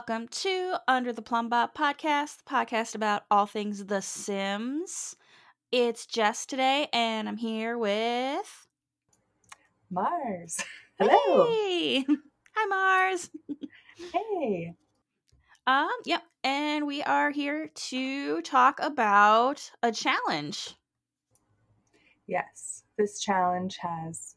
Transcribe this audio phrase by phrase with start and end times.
[0.00, 5.14] Welcome to Under the Plumbob podcast, the podcast about all things The Sims.
[5.70, 8.66] It's Jess today, and I'm here with
[9.90, 10.64] Mars.
[10.98, 11.48] Hello.
[11.48, 12.06] Hey,
[12.56, 13.28] hi Mars.
[14.10, 14.72] Hey.
[15.66, 20.76] Um, yep, and we are here to talk about a challenge.
[22.26, 24.34] Yes, this challenge has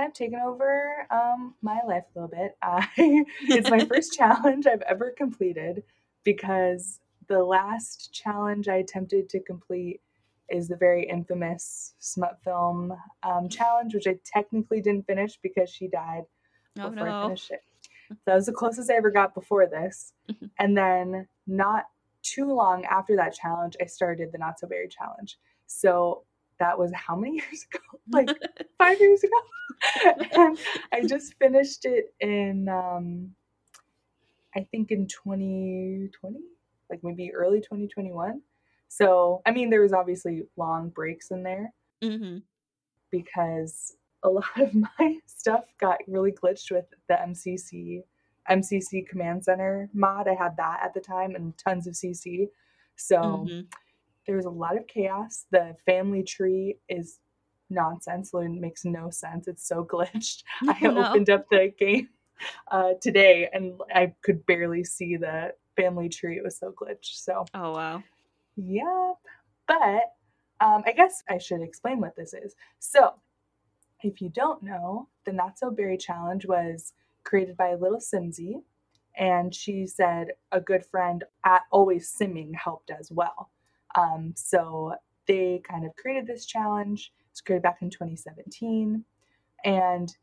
[0.00, 2.56] kind of taken over um, my life a little bit.
[2.62, 5.82] I, it's my first challenge I've ever completed
[6.24, 10.00] because the last challenge I attempted to complete
[10.48, 15.86] is the very infamous smut film um, challenge, which I technically didn't finish because she
[15.86, 16.24] died
[16.78, 17.62] Oh before I finished it.
[18.08, 20.12] So that was the closest I ever got before this.
[20.58, 21.84] And then not
[22.22, 25.38] too long after that challenge, I started the Not So Berry challenge.
[25.66, 26.24] So
[26.60, 27.80] that was how many years ago?
[28.12, 28.30] Like
[28.78, 29.36] five years ago.
[30.32, 30.58] and
[30.92, 33.34] I just finished it in um
[34.56, 36.40] I think in 2020,
[36.90, 38.42] like maybe early 2021.
[38.88, 42.38] So I mean there was obviously long breaks in there hmm
[43.10, 48.02] because a lot of my stuff got really glitched with the MCC
[48.50, 50.28] MCC Command Center mod.
[50.28, 52.48] I had that at the time and tons of CC.
[52.96, 53.60] So hmm
[54.26, 55.46] there was a lot of chaos.
[55.50, 57.18] The family tree is
[57.68, 58.30] nonsense.
[58.34, 59.48] It makes no sense.
[59.48, 60.42] It's so glitched.
[60.68, 62.08] I opened up the game
[62.70, 66.36] uh, today and I could barely see the family tree.
[66.36, 67.22] It was so glitched.
[67.22, 68.02] So Oh wow.
[68.56, 69.16] Yep.
[69.66, 70.12] But
[70.60, 72.54] um, I guess I should explain what this is.
[72.78, 73.14] So,
[74.02, 76.92] if you don't know, the Not So Berry Challenge was
[77.24, 78.62] created by Little Simsy,
[79.16, 83.50] and she said a good friend at Always Simming helped as well.
[83.94, 84.94] Um, so
[85.26, 87.12] they kind of created this challenge.
[87.20, 89.04] It was created back in 2017,
[89.64, 90.16] and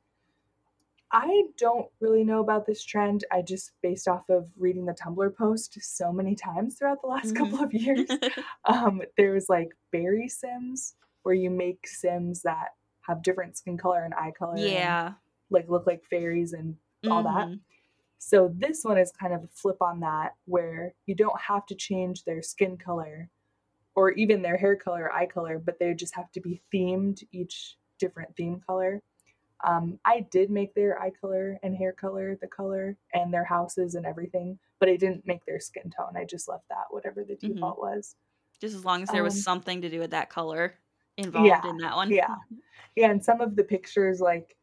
[1.11, 3.23] I don't really know about this trend.
[3.31, 7.33] I just based off of reading the Tumblr post so many times throughout the last
[7.33, 7.38] Mhm.
[7.38, 8.07] couple of years.
[8.66, 12.69] um, there was like berry sims where you make sims that
[13.07, 14.55] have different skin color and eye color.
[14.55, 15.13] and, yeah.
[15.49, 16.75] like look like fairies and
[17.09, 17.47] all that.
[17.47, 17.61] Mhm.
[18.17, 21.75] So this one is kind of a flip on that where you don't have to
[21.75, 23.29] change their skin color
[23.97, 27.24] or even their hair color or eye color, but they just have to be themed
[27.34, 29.03] each different theme color.
[29.66, 33.96] Um, I did make their eye color and hair color the color and their houses
[33.96, 36.18] and everything, but I didn't make their skin tone.
[36.18, 37.47] I just left that whatever the Mhm.
[37.47, 38.16] default was.
[38.59, 40.79] Just as long as there was Um, something to do with that color
[41.18, 42.16] involved yeah, in that one.
[42.16, 42.35] Yeah.
[42.96, 44.58] Yeah, and some of the pictures like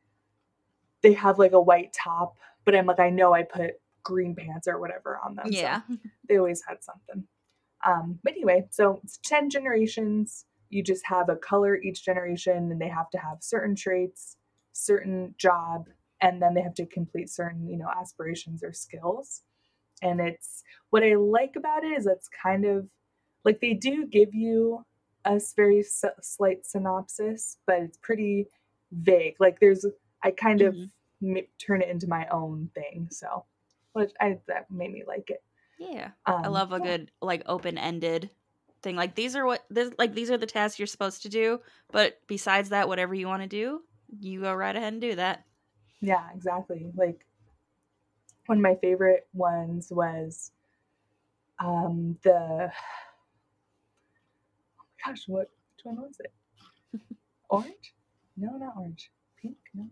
[1.02, 4.68] they have like a white top, but I'm like I know I put green pants
[4.68, 5.54] or whatever on them.
[5.54, 5.82] so Yeah.
[6.28, 7.26] they always had something.
[7.86, 10.46] Um, but anyway, so it's 10 generations.
[10.70, 14.36] You just have a color each generation, and they have to have certain traits,
[14.72, 15.86] certain job,
[16.20, 19.42] and then they have to complete certain, you know, aspirations or skills.
[20.02, 22.88] And it's what I like about it is it's kind of
[23.44, 24.84] like they do give you
[25.24, 28.46] a very s- slight synopsis, but it's pretty
[28.92, 29.36] vague.
[29.40, 29.86] Like there's,
[30.22, 30.90] I kind of Mhm.
[31.22, 33.08] m- turn it into my own thing.
[33.10, 33.44] So,
[33.92, 35.42] which I that made me like it.
[35.78, 36.10] Yeah.
[36.26, 36.84] Um, I love a yeah.
[36.84, 38.30] good like open-ended
[38.82, 38.96] thing.
[38.96, 42.18] Like these are what this like these are the tasks you're supposed to do, but
[42.26, 43.80] besides that whatever you want to do,
[44.20, 45.44] you go right ahead and do that.
[46.00, 46.86] Yeah, exactly.
[46.94, 47.26] Like
[48.46, 50.52] one of my favorite ones was
[51.58, 52.70] um the
[54.70, 57.00] oh my gosh, what which one was it?
[57.48, 57.94] Orange?
[58.36, 59.10] No, not orange.
[59.40, 59.56] Pink?
[59.74, 59.88] No.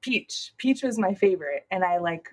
[0.00, 0.54] Peach.
[0.58, 2.28] Peach was my favorite, and I like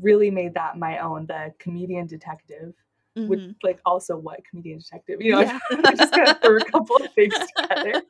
[0.00, 1.26] really made that my own.
[1.26, 2.74] The comedian detective,
[3.14, 3.56] which Mhm.
[3.62, 5.20] like also what comedian detective?
[5.20, 5.58] You know, Yeah.
[5.84, 7.34] I just kind of threw a couple of things
[7.68, 8.02] together.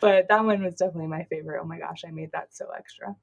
[0.00, 1.60] but that one was definitely my favorite.
[1.62, 3.16] Oh my gosh, I made that so extra.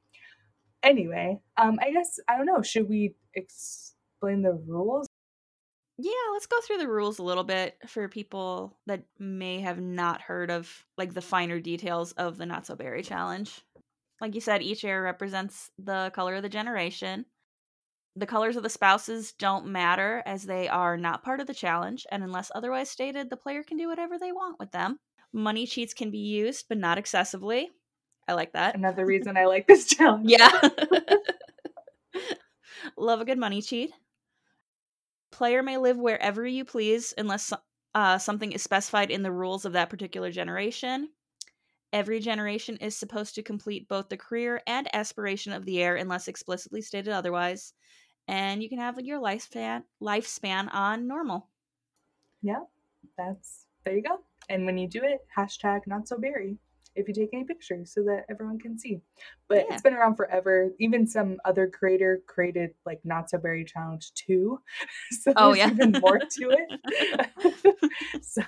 [0.83, 2.61] Anyway, um, I guess I don't know.
[2.61, 5.07] Should we explain the rules?
[5.99, 10.21] Yeah, let's go through the rules a little bit for people that may have not
[10.21, 13.61] heard of like the finer details of the Not So Berry challenge.
[14.21, 17.25] Like you said, each heir represents the color of the generation.
[18.17, 22.03] The colors of the spouses don't matter as they are not part of the challenge,
[22.11, 24.97] and unless otherwise stated, the player can do whatever they want with them.
[25.31, 27.69] Money cheats can be used, but not excessively.
[28.27, 28.73] I like that.
[28.73, 30.31] Another reason I like this challenge.
[30.31, 30.49] Yeah.
[32.97, 33.91] Love a good money cheat.
[35.31, 37.53] Player may live wherever you please unless
[37.93, 41.09] uh, something is specified in the rules of that particular generation.
[41.93, 46.27] Every generation is supposed to complete both the career and aspiration of the heir unless
[46.27, 47.73] explicitly stated otherwise.
[48.27, 51.47] And you can have your lifespan lifespan on normal.
[52.41, 52.63] Yeah,
[53.17, 54.19] that's there you go.
[54.49, 56.57] And when you do it, hashtag not so berry.
[56.95, 58.99] if you take any pictures so that everyone can see.
[59.47, 59.73] But Yeah.
[59.75, 60.71] it's been around forever.
[60.79, 64.59] Even some other creator created like Not So Berry Challenge 2.
[65.21, 65.69] So Oh, yeah.
[65.69, 67.31] even more to it.
[68.23, 68.41] so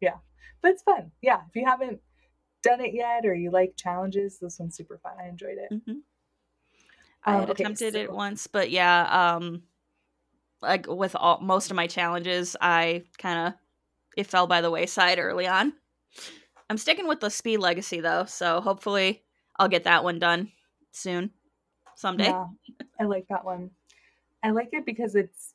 [0.00, 0.18] yeah.
[0.62, 1.10] But it's fun.
[1.20, 1.40] Yeah.
[1.48, 2.00] If you haven't
[2.62, 5.14] done it yet or you like challenges, this one's super fun.
[5.20, 5.72] I enjoyed it.
[5.72, 6.02] Mhm.
[7.26, 9.62] I Um, had okay, attempted it once, but yeah, um
[10.62, 13.54] like with all most of my challenges, I kind of
[14.16, 15.74] it fell by the wayside early on.
[16.70, 19.24] I'm sticking with the speed legacy though, so hopefully
[19.58, 20.52] I'll get that one done
[20.92, 21.32] soon.
[21.96, 22.28] Someday.
[22.28, 22.46] Yeah,
[23.00, 23.70] I like that one.
[24.42, 25.54] I like it because it's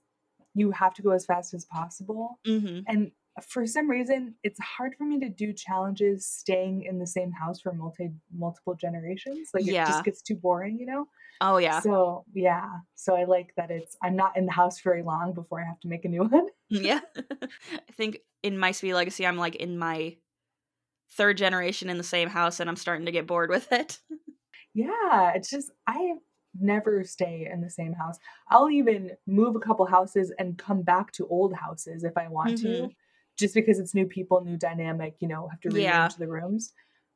[0.55, 2.39] you have to go as fast as possible.
[2.45, 2.87] Mhm.
[2.87, 3.11] And
[3.41, 7.61] for some reason, it's hard for me to do challenges staying in the same house
[7.61, 9.51] for multi multiple generations.
[9.53, 11.07] Like it just gets too boring, you know?
[11.41, 11.83] Oh yeah.
[11.83, 12.69] So yeah.
[12.95, 15.79] So I like that it's I'm not in the house very long before I have
[15.81, 16.47] to make a new one.
[16.69, 17.01] yeah.
[17.71, 20.17] I think in my speed legacy I'm like in my
[21.11, 24.01] third generation in the same house and I'm starting to get bored with it.
[24.73, 26.15] Yeah, it's just I
[26.59, 28.17] never stay in the same house.
[28.49, 32.57] I'll even move a couple houses and come back to old houses if I want
[32.57, 32.95] to, Mhm.
[33.41, 35.15] Just because it's new people, new dynamic.
[35.19, 35.95] You know, have to Yeah.
[35.97, 36.73] rearrange the rooms.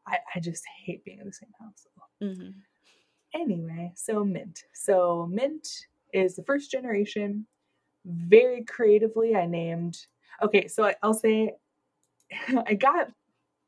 [0.08, 1.88] I, I just hate being in the same house.
[2.22, 2.50] hmm
[3.34, 4.64] Anyway, so Mint.
[4.74, 5.68] So Mint
[6.14, 7.48] is the first generation.
[8.06, 9.98] Very creatively, I named.
[10.42, 11.54] Okay, so I, I'll say
[12.68, 13.10] I got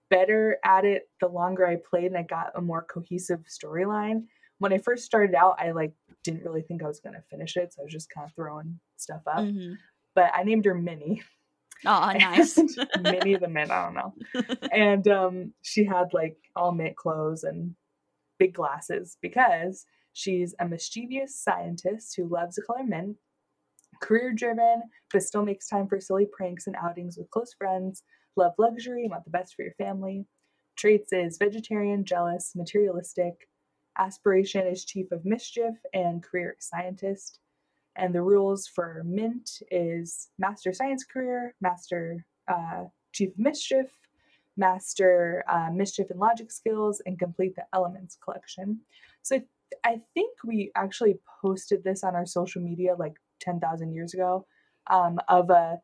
[0.09, 4.25] better at it the longer I played, and I got a more cohesive storyline.
[4.59, 5.93] When I first started out, I like
[6.23, 8.79] didn't really think I was gonna finish it, so I was just kind of throwing
[8.97, 9.43] stuff up.
[9.45, 9.73] hmm
[10.15, 11.23] But I named her Minnie.
[11.85, 12.57] Oh, nice.
[12.99, 14.13] many of the men, I don't know
[14.71, 17.75] and um, she had like all mint clothes and
[18.39, 23.17] big glasses because she's a mischievous scientist who loves the color mint,
[24.01, 28.03] career driven, but still makes time for silly pranks and outings with close friends,
[28.35, 30.25] love luxury, want the best for your family.
[30.77, 33.33] Traits is vegetarian, jealous, materialistic.
[33.97, 37.39] Aspiration is chief of mischief and career scientist.
[37.97, 43.87] And the rules for Mint is master science career, master uh, chief of mischief,
[44.55, 48.81] master uh, mischief and logic skills, and complete the elements collection.
[49.23, 49.41] So
[49.83, 54.45] I think we actually posted this on our social media like 10,000 years ago
[54.89, 55.79] um, of a,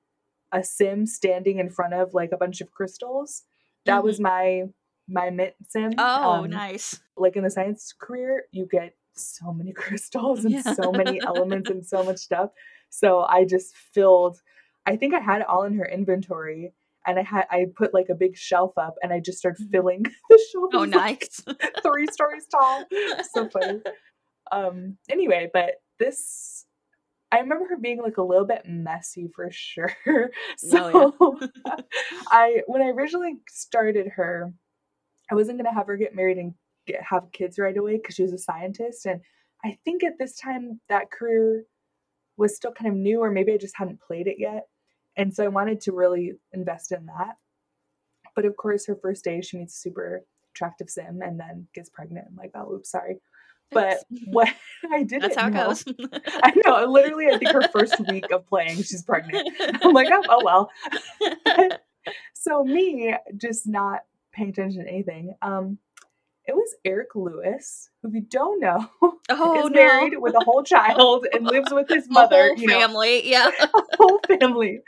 [0.52, 3.44] a sim standing in front of like a bunch of crystals.
[3.86, 4.64] That was my
[5.10, 5.92] my mint sim.
[5.98, 7.02] Oh, Um, nice.
[7.18, 10.74] like in the science career, you get so many crystals and Yeah.
[10.74, 12.50] so many elements and so much stuff.
[12.90, 14.42] So I just filled
[14.86, 16.74] I think I had it all in her inventory
[17.08, 19.72] and I had I put like a big shelf up and I just started Mhm.
[19.72, 20.70] filling the shelf.
[20.74, 21.46] Oh, was, like, nice.
[21.84, 22.86] three stories tall.
[23.32, 23.80] So funny.
[24.52, 26.66] Um anyway, but this
[27.32, 29.96] I remember her being like a little bit messy for sure.
[30.58, 31.40] So Oh,
[32.30, 34.54] I when I originally started her,
[35.32, 36.54] I wasn't gonna have her get married and
[36.86, 39.06] get have kids right away because she was a scientist.
[39.06, 39.22] And
[39.64, 41.64] I think at this time that career
[42.38, 44.68] was still kind of new, or maybe I just hadn't played it yet.
[45.16, 47.36] And so I wanted to really invest in that.
[48.36, 51.90] But of course, her first day, she meets a super attractive sim and then gets
[51.90, 52.28] pregnant.
[52.30, 53.20] I'm like, oh, oops, sorry.
[53.72, 54.50] But what
[54.92, 55.86] I didn't That's how it know, goes.
[56.44, 59.50] I know, literally, I think her first week of playing, she's pregnant.
[59.60, 60.72] I'm like, oh, oh well.
[62.34, 65.36] so me just not paying attention to anything.
[65.42, 65.78] Um,
[66.46, 68.90] it was Eric Lewis, who if you don't know,
[69.30, 69.76] oh is no.
[69.82, 73.30] married with a whole child and lives with his The mother, whole you know, family.
[73.30, 73.52] Yeah.
[73.98, 74.82] whole family.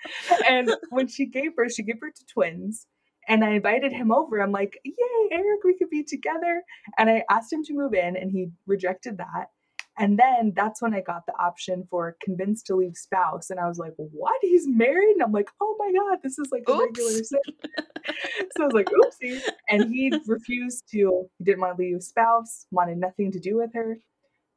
[0.50, 2.88] And when she gave birth, she gave birth to twins.
[3.28, 4.40] And I invited him over.
[4.40, 6.62] I'm like, yay, Eric, we could be together.
[7.00, 9.48] And I asked him to move in, and he rejected that.
[9.98, 13.50] And then that's when I got the option for convinced to leave spouse.
[13.50, 14.36] And I was like, what?
[14.42, 15.14] He's married?
[15.14, 17.32] And I'm like, oh my God, this is like a regular Oops.
[18.58, 19.42] so I was like, oopsie.
[19.70, 23.58] And he refused to, he didn't want to leave his spouse, wanted nothing to do
[23.58, 23.98] with her.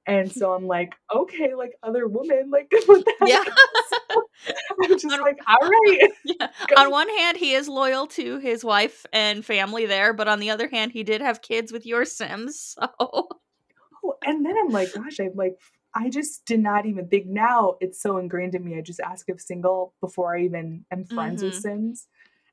[0.07, 3.29] And so I'm like, okay, like other women, like what the heck?
[3.29, 3.45] Yeah.
[4.83, 6.11] I'm just On- like, all right.
[6.25, 6.49] yeah.
[6.79, 10.51] On one hand, he is loyal to his wife and family there, but on the
[10.51, 12.75] other hand, he did have kids with your Sims.
[12.79, 15.59] So Oh, and then I'm like, gosh, I'm like,
[15.95, 18.79] I just did not even think now it's so ingrained in me.
[18.79, 21.61] I just ask if single before I even am friends with Mhm.
[21.63, 22.07] Sims.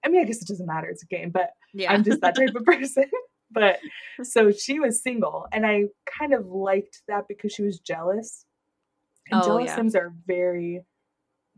[0.05, 0.87] I mean, I guess it doesn't matter.
[0.87, 1.91] It's a game, but yeah.
[1.91, 3.05] I'm just that type of person.
[3.51, 3.79] but
[4.23, 5.85] so she was single, and I
[6.19, 8.45] kind of liked that because she was jealous.
[9.31, 9.75] And Oh, jealous yeah.
[9.77, 10.81] Sims are very,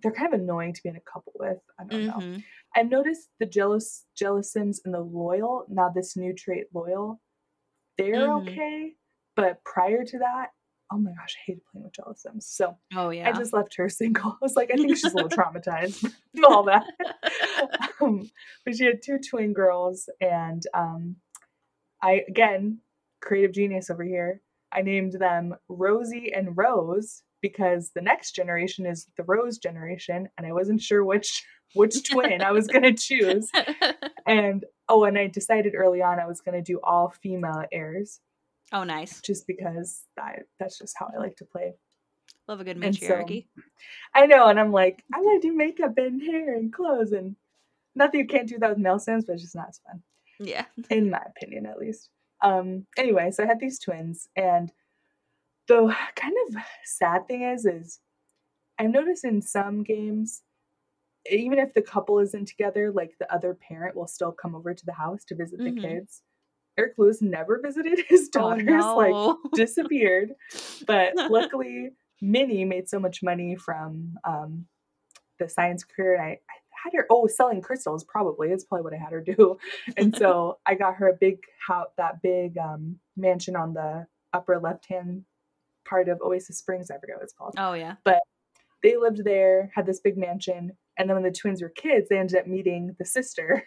[0.02, 1.58] they're kind of annoying to be in a couple with.
[1.80, 2.14] I don't know.
[2.14, 2.44] Mhm.
[2.76, 5.66] I've noticed the jealous jealous Sims and the loyal.
[5.70, 7.20] Now this new trait, loyal,
[7.98, 8.42] they're Mhm.
[8.48, 8.94] okay.
[9.36, 10.52] But prior to that,
[10.92, 12.48] oh my gosh, I hated playing with jealous Sims.
[12.48, 13.30] So Oh yeah.
[13.30, 14.32] I just left her single.
[14.32, 16.00] I was like, I think she's a little traumatized
[16.36, 16.84] from all that.
[18.02, 18.30] um,
[18.66, 21.18] but she had two twin girls, and um,
[22.02, 22.80] I again,
[23.22, 24.42] creative genius over here.
[24.72, 30.46] I named them Rosie and Rose because the next generation is the Rose generation, and
[30.46, 33.50] I wasn't sure which which twin I was gonna choose.
[34.26, 38.20] And oh, and I decided early on I was gonna do all female heirs,
[38.74, 39.22] oh, nice.
[39.22, 41.74] just because I, that's just how I like to play.
[42.48, 43.08] Love a good And so-
[44.14, 47.36] I know, and I'm like, I want to do makeup and hair and clothes, and
[47.96, 50.02] not that you can't do that with male Sims, but it's just not as fun.
[50.40, 50.66] yeah.
[50.90, 52.10] in my opinion at least
[52.44, 54.72] um anyway so i had these twins and
[55.68, 56.56] the kind of
[56.86, 57.98] sad thing is is
[58.78, 60.44] i've noticed in some games
[61.32, 64.86] even if the couple isn't together like the other parent will still come over to
[64.86, 65.76] the house to visit Mhm.
[65.76, 66.22] the kids
[66.78, 70.34] eric lewis never visited his Oh, daughters like disappeared.
[70.86, 71.92] But luckily
[72.22, 74.66] minnie made so much money from um
[75.40, 78.50] the science career and I, I had her oh selling crystals probably.
[78.50, 79.58] It's probably what i had her do.
[79.98, 84.60] And so i got her a big house that big um mansion on the upper
[84.60, 85.24] left hand
[85.88, 87.56] part of oasis springs i forget what it's called.
[87.58, 87.96] Oh yeah.
[88.04, 88.20] But
[88.84, 92.18] they lived there had this big mansion and then when the twins were kids they
[92.18, 93.64] ended up meeting the sister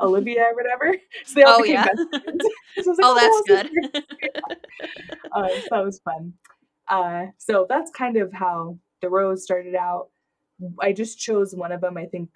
[0.00, 1.84] olivia or whatever so they all Oh became yeah.
[1.86, 2.44] best friends.
[2.84, 3.70] So like, oh, that's wow, good.
[3.94, 4.06] sister."
[5.32, 6.32] uh, so that was fun.
[6.88, 10.08] Uh, so that's kind of how the rose started out.
[10.80, 11.96] I just chose one of them.
[11.96, 12.30] I think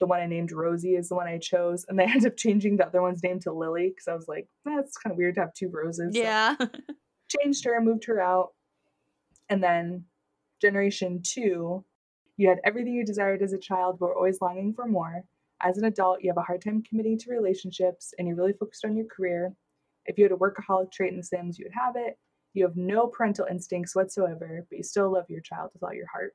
[0.00, 2.76] the one I named Rosie is the one I chose, and I ended up changing
[2.76, 5.42] the other one's name to Lily because I was like, that's kind of weird to
[5.42, 6.14] have two roses.
[6.14, 6.56] So yeah.
[7.28, 8.52] changed her, moved her out,
[9.48, 10.04] and then
[10.60, 11.84] generation two,
[12.36, 15.24] you had everything you desired as a child, but were always longing for more.
[15.62, 18.84] As an adult, you have a hard time committing to relationships, and you're really focused
[18.84, 19.54] on your career.
[20.04, 22.18] If you had a workaholic trait in The Sims, you would have it.
[22.52, 26.06] You have no parental instincts whatsoever, but you still love your child with all your
[26.08, 26.34] heart.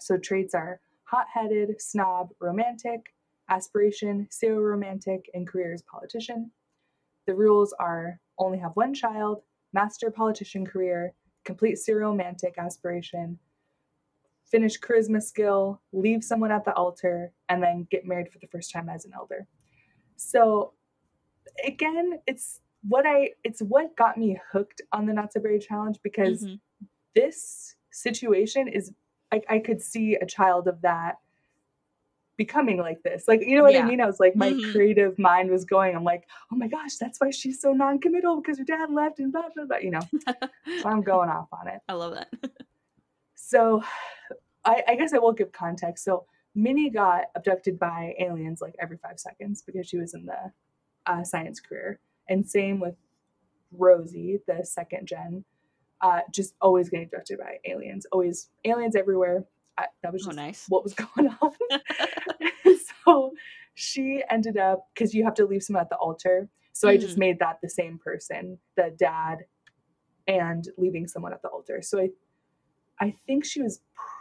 [0.00, 3.00] So traits are hot-headed, snob, romantic,
[3.48, 6.50] aspiration, serial romantic, and career as politician.
[7.26, 9.42] The rules are only have one child,
[9.72, 11.14] master politician career,
[11.44, 13.38] complete serial romantic aspiration,
[14.50, 18.72] finish charisma skill, leave someone at the altar, and then get married for the first
[18.72, 19.46] time as an elder.
[20.16, 20.72] So
[21.64, 25.98] again, it's what I it's what got me hooked on the Not So Berry challenge
[26.02, 26.60] because Mhm.
[27.14, 28.92] this situation is
[29.32, 31.16] I, I could see a child of that
[32.36, 33.26] becoming like this.
[33.26, 33.80] Like, you know what Yeah.
[33.80, 34.00] I mean?
[34.00, 34.70] I was like, my Mhm.
[34.72, 35.94] creative mind was going.
[35.96, 39.32] I'm like, oh my gosh, that's why she's so non-committal because her dad left and
[39.32, 39.78] blah blah blah.
[39.78, 40.00] You know,
[40.80, 41.80] so I'm going off on it.
[41.88, 42.28] I love that.
[43.40, 43.82] So
[44.64, 46.04] I, I guess I will give context.
[46.04, 50.52] So Minnie got abducted by aliens like every five seconds because she was in the
[51.06, 52.00] uh, science career.
[52.28, 52.96] And same with
[53.72, 55.44] Rosie, the second gen,
[56.00, 58.06] uh, just always getting abducted by aliens.
[58.12, 59.44] Always aliens everywhere.
[59.78, 60.66] I, that was Oh, just nice.
[60.68, 61.52] what was going on.
[63.06, 63.32] so
[63.74, 66.48] she ended up because you have to leave someone at the altar.
[66.72, 67.20] So I just Mm.
[67.20, 69.38] made that the same person, the dad,
[70.26, 71.82] and leaving someone at the altar.
[71.82, 72.10] So I,
[73.00, 73.80] I think she was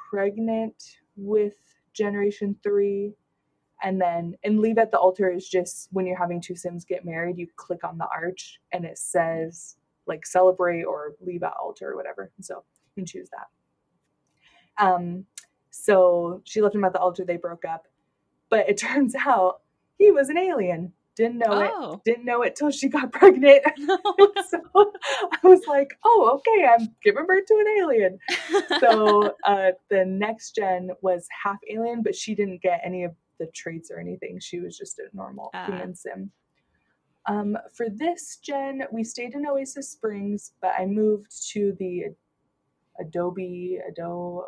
[0.10, 1.56] pregnant with
[1.94, 3.14] Generation Three,
[3.84, 7.06] and then and leave at the altar is just when you're having two Sims get
[7.06, 11.92] married, you click on the arch and it says like celebrate or leave at altar
[11.92, 12.32] or whatever.
[12.38, 12.64] And so
[12.96, 14.84] you can choose that.
[14.84, 15.26] Um,
[15.70, 17.26] so she left him at the altar.
[17.26, 17.88] They broke up,
[18.50, 19.62] but it turns out
[19.98, 20.94] he was an alien.
[21.18, 21.72] Didn't know it.
[21.74, 22.02] Oh.
[22.06, 23.64] Didn't know it till she got pregnant.
[24.50, 28.20] so I was like, oh, okay, I'm giving birth to an alien.
[28.80, 33.48] So uh, the next gen was half alien, but she didn't get any of the
[33.48, 34.40] traits or anything.
[34.40, 35.66] She was just a normal Ah.
[35.66, 36.32] human sim.
[37.26, 42.06] Um, for this gen, we stayed in Oasis Springs, but I moved to the
[43.00, 44.46] Adobe, Adobe,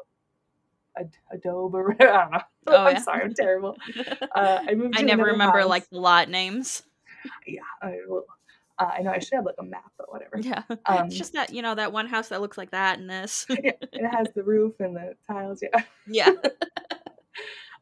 [1.00, 1.78] Ad- Adobe.
[2.00, 2.42] I don't know.
[2.68, 3.02] Oh, I'm yeah.
[3.02, 3.76] sorry, I'm terrible.
[4.36, 4.98] Uh, I moved.
[4.98, 5.70] I never remember house.
[5.70, 6.84] like lot names.
[7.48, 8.26] Yeah, I, will-
[8.78, 10.40] uh, I know I should have like a map, but whatever.
[10.40, 10.64] Yeah.
[10.86, 13.46] Um, it's just that, you know, that one house that looks like that and this.
[13.50, 15.62] yeah, it has the roof and the tiles.
[15.62, 15.84] Yeah.
[16.08, 16.32] yeah.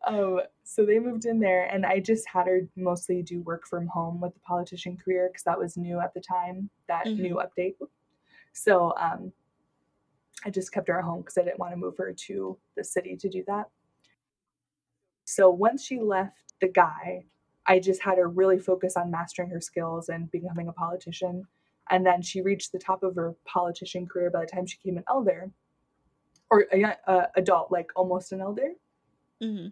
[0.05, 3.88] Um, so they moved in there, and I just had her mostly do work from
[3.88, 7.19] home with the politician career because that was new at the time, that Mhm.
[7.19, 7.75] new update.
[8.53, 9.33] So um,
[10.46, 12.84] I just kept her at home because I didn't want to move her to the
[12.84, 13.65] city to do that.
[15.25, 17.25] So once she left the guy,
[17.65, 21.46] I just had her really focus on mastering her skills and becoming a politician.
[21.89, 24.98] And then she reached the top of her politician career by the time she became
[24.98, 25.51] an elder
[26.50, 28.72] or a uh, adult, like almost an elder.
[29.41, 29.67] hmm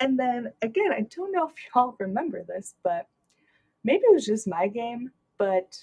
[0.00, 3.08] And then again, I don't know if y'all remember this, but
[3.84, 5.76] maybe it was just my game, but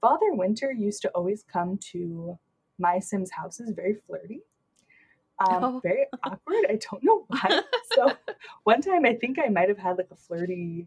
[0.00, 2.38] Father Winter used to always come to
[2.78, 4.40] my Sims house is very flirty.
[5.48, 5.80] Um, Oh.
[5.82, 6.64] Very awkward.
[6.68, 7.62] I don't know why.
[7.94, 8.12] so
[8.64, 10.86] one time I think I might have had like a flirty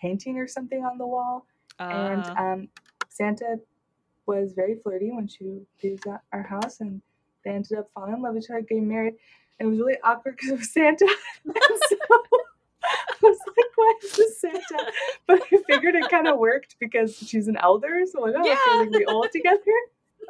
[0.00, 1.46] painting or something on the wall.
[1.78, 2.68] and Uh, um,
[3.08, 3.60] Santa
[4.26, 5.44] was very flirty when she
[5.82, 7.02] was at our house, and
[7.44, 9.14] they ended up falling in love with each other, getting married.
[9.58, 11.06] And it was really awkward because it was Santa.
[11.44, 14.92] and so I was like, why is this Santa?
[15.26, 18.04] But I figured it kind of worked because she's an elder.
[18.10, 18.56] So like, oh, Yeah.
[18.66, 19.60] okay, like we old together.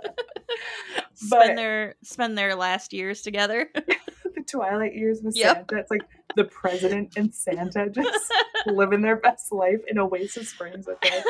[1.14, 3.68] spend but- their spend their last years together.
[4.34, 5.56] the Twilight years with Yep.
[5.56, 5.76] Santa.
[5.80, 6.02] It's like
[6.36, 8.32] the president and Santa just
[8.66, 10.88] living their best life in Oasis Springs.
[10.88, 11.22] Okay.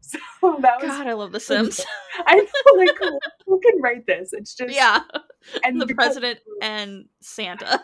[0.00, 1.80] So that was God, I love The Sims.
[2.26, 4.30] I know, like who, who can write this?
[4.32, 5.00] It's just yeah,
[5.64, 7.82] and the because- president and Santa.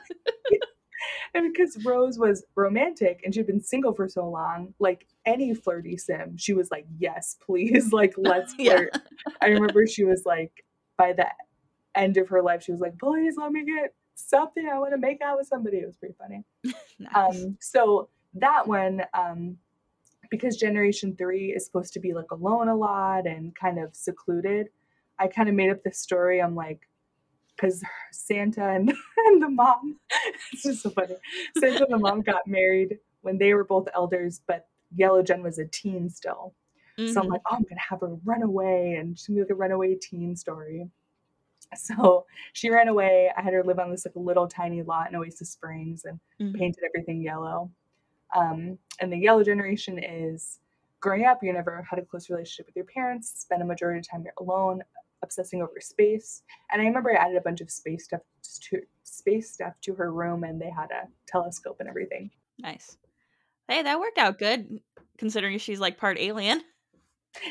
[1.34, 5.96] and because Rose was romantic and she'd been single for so long, like any flirty
[5.96, 8.76] sim, she was like, "Yes, please, like let's Yeah.
[8.76, 8.96] flirt."
[9.40, 10.64] I remember she was like,
[10.96, 11.26] by the
[11.94, 14.68] end of her life, she was like, "Please let me get something.
[14.68, 16.44] I want to make out with somebody." It was pretty funny.
[16.98, 17.14] Nice.
[17.14, 19.56] Um, so that one, um,
[20.30, 24.68] because Generation Three is supposed to be like alone a lot and kind of secluded,
[25.18, 26.40] I kind of made up this story.
[26.40, 26.87] I'm like,
[27.58, 28.88] because Santa and,
[29.26, 29.98] and the mom,
[30.52, 31.16] it's just so funny.
[31.56, 35.58] Santa and the mom got married when they were both elders, but Yellow Jen was
[35.58, 36.54] a teen still.
[37.04, 37.30] So I'm Mhm.
[37.32, 39.94] like, oh, I'm gonna have her run away, and she's gonna be like a runaway
[39.96, 40.88] teen story.
[41.74, 42.24] So
[42.54, 43.30] she ran away.
[43.36, 46.54] I had her live on this like little tiny lot in Oasis Springs, and Mhm.
[46.58, 47.70] painted everything yellow.
[48.34, 50.60] Um, and the yellow generation is
[51.00, 54.08] growing up, you never had a close relationship with your parents, spend a majority of
[54.08, 54.82] time alone,
[55.22, 56.42] obsessing over space.
[56.70, 58.20] And I remember I added a bunch of space stuff
[58.70, 62.30] to space stuff to her room, and they had a telescope and everything.
[62.58, 62.96] Nice.
[63.68, 64.80] Hey, that worked out good,
[65.18, 66.62] considering she's like part alien.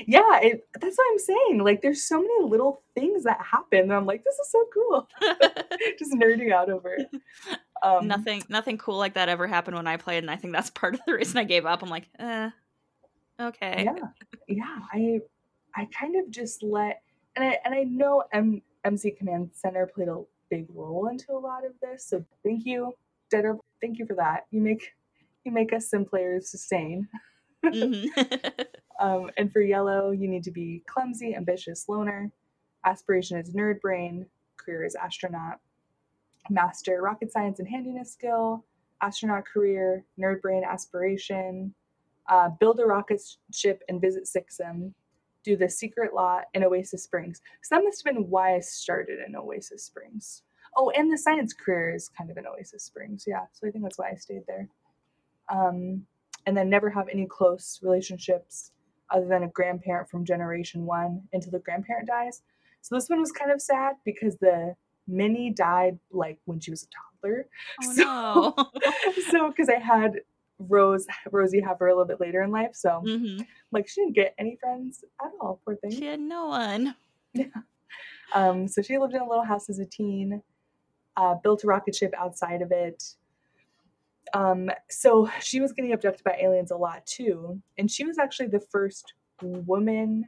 [0.05, 1.63] Yeah, it, that's what I'm saying.
[1.63, 3.79] Like, there's so many little things that happen.
[3.81, 5.07] And I'm like, this is so cool.
[5.99, 7.07] Just nerding out over it.
[7.83, 10.69] Um, nothing, nothing cool like that ever happened when I played, and I think that's
[10.71, 11.83] part of the reason I gave up.
[11.83, 12.49] I'm like, eh,
[13.39, 13.83] okay.
[13.85, 14.07] yeah
[14.47, 15.19] yeah i
[15.75, 17.01] i kind of just let
[17.37, 21.39] and i and i know M- mc command center played a big role into a
[21.39, 22.93] lot of this so thank you
[23.29, 24.45] Deader, thank you for that.
[24.51, 24.93] You make
[25.43, 27.07] you make us sim players sustain.
[27.65, 28.07] Mhm.
[28.99, 32.31] um, and for yellow you need to be clumsy ambitious loner.
[32.85, 34.25] Aspiration is nerd brain.
[34.57, 35.59] Career is astronaut.
[36.49, 38.63] Master rocket science and handiness skill.
[39.01, 41.73] Astronaut career nerd brain aspiration.
[42.29, 43.21] Uh, build a rocket
[43.53, 44.93] ship and visit Sixam,
[45.47, 47.41] do the secret lot in Oasis Springs.
[47.63, 50.43] So that must have been why I started in Oasis Springs.
[50.75, 53.23] Oh, and the science career is kind of in Oasis Springs.
[53.25, 54.67] Yeah, so I think that's why I stayed there.
[55.49, 56.05] Um,
[56.45, 58.71] and then never have any close relationships
[59.09, 62.41] other than a grandparent from generation one until the grandparent dies.
[62.81, 64.75] So this one was kind of sad because the
[65.07, 66.87] Minnie died like when she was a
[67.23, 67.47] toddler.
[67.83, 68.91] Oh no.
[69.31, 70.19] so because I had
[70.59, 73.37] Rose Rosie have her a little bit later in life, so hmm
[73.71, 75.91] like she didn't get any friends at all, poor thing.
[75.91, 76.95] She had no one.
[77.33, 77.45] Yeah.
[78.33, 80.41] Um, so she lived in a little house as a teen,
[81.17, 83.15] uh, built a rocket ship outside of it.
[84.33, 88.47] Um, so she was getting abducted by aliens a lot too, and she was actually
[88.49, 90.25] the first woman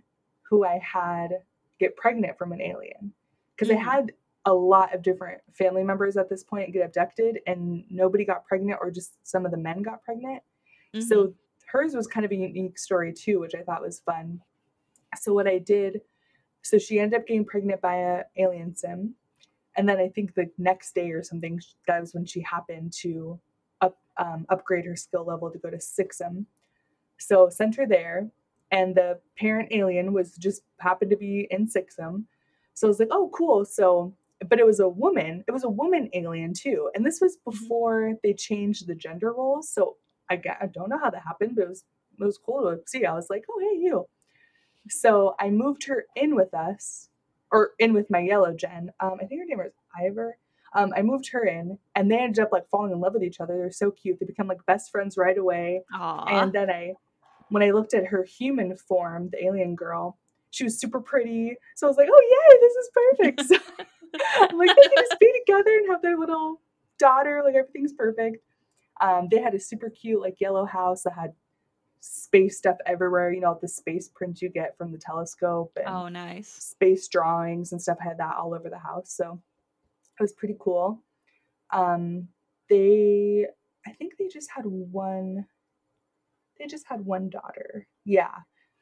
[0.50, 1.44] who I had
[1.80, 3.14] get pregnant from an alien
[3.56, 3.84] because I Mhm.
[3.84, 4.14] had
[4.50, 8.80] a lot of different family members at this point get abducted, and nobody got pregnant,
[8.82, 10.42] or just some of the men got pregnant.
[10.94, 11.04] Mhm.
[11.04, 11.34] So
[11.68, 14.42] hers was kind of a unique story too, which I thought was fun.
[15.16, 16.02] So what I did,
[16.64, 19.16] so she ended up getting pregnant by a alien sim,
[19.78, 23.40] and then I think the next day or something, that was when she happened to
[23.82, 26.46] up um, upgrade her skill level to go to Sixam.
[27.18, 28.30] So sent her there,
[28.72, 32.26] and the parent alien was just happened to be in Sixam.
[32.74, 33.66] So I was like, oh cool.
[33.66, 34.16] So
[34.48, 35.44] but it was a woman.
[35.48, 39.70] It was a woman alien too, and this was before they changed the gender roles.
[39.70, 39.98] So
[40.30, 41.84] I, I don't know how that happened, but it was
[42.20, 43.06] it was cool to see.
[43.06, 44.08] I was like, oh hey you.
[44.90, 47.10] So I moved her in with us,
[47.52, 48.92] or in with my yellow gen.
[49.00, 50.38] Um, I think her name was Ivor.
[50.74, 53.40] Um, I moved her in, and they ended up like falling in love with each
[53.40, 53.58] other.
[53.58, 54.20] They're so cute.
[54.20, 55.82] They become like best friends right away.
[55.94, 56.26] Aw.
[56.26, 56.94] And then I,
[57.50, 60.18] when I looked at her human form, the alien girl,
[60.52, 61.56] she was super pretty.
[61.76, 63.90] So I was like, oh yay, this is perfect.
[64.40, 66.62] I'm like, they can just be together and have their little
[66.98, 67.42] daughter.
[67.44, 68.44] Like everything's perfect.
[69.02, 71.34] Um, they had a super cute like yellow house that had
[72.02, 73.32] space stuff everywhere.
[73.32, 76.48] You know, the space prints you get from the telescope and oh, nice.
[76.48, 77.98] space drawings and stuff.
[78.02, 79.12] I had that all over the house.
[79.12, 79.40] So
[80.20, 81.02] it was pretty cool.
[81.72, 82.28] Um,
[82.70, 83.46] they,
[83.86, 85.46] I think they just had one,
[86.58, 87.88] they just had one daughter.
[88.06, 88.36] Yeah.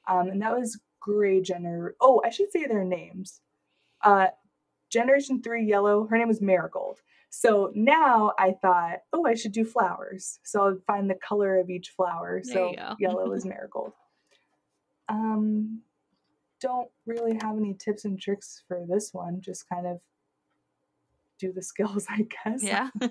[0.08, 1.96] Um, and that was Gray Jenner.
[2.02, 3.42] Oh, I should say their names.
[4.02, 4.28] Uh,
[4.90, 7.00] Generation 3 Yellow, her name was Marigold.
[7.30, 10.40] So now I thought, oh, I should do flowers.
[10.44, 12.42] So I'll find the color of each flower.
[12.44, 13.94] There so yellow is Marigold.
[15.10, 15.82] Um,
[16.62, 19.42] don't really have any tips and tricks for this one.
[19.42, 20.00] Just kind of
[21.40, 22.64] do the skills, I guess.
[22.64, 22.90] Yeah.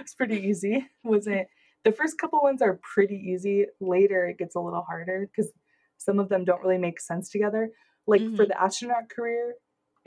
[0.00, 0.86] it's pretty easy.
[1.04, 1.48] Wasn't
[1.84, 3.66] The first couple ones are pretty easy.
[3.80, 5.52] Later, it gets a little harder because
[5.96, 7.70] some of them don't really make sense together.
[8.06, 8.48] Like for Mhm.
[8.48, 9.54] the astronaut career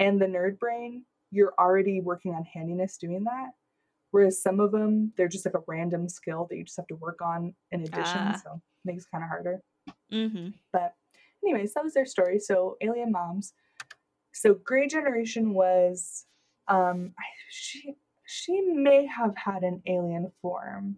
[0.01, 3.51] and the nerd brain, you're already working on handiness doing that.
[4.09, 6.95] Whereas some of them, they're just like a random skill that you just have to
[6.95, 8.17] work on in addition.
[8.17, 8.41] Ah.
[8.43, 9.61] So it makes it kind of harder.
[10.11, 10.49] mm-hmm.
[10.73, 10.95] But
[11.43, 12.39] anyways, that was their story.
[12.39, 13.53] So alien moms.
[14.33, 16.25] So Gray Generation was
[16.67, 17.13] um
[17.49, 20.97] she she may have had an alien form.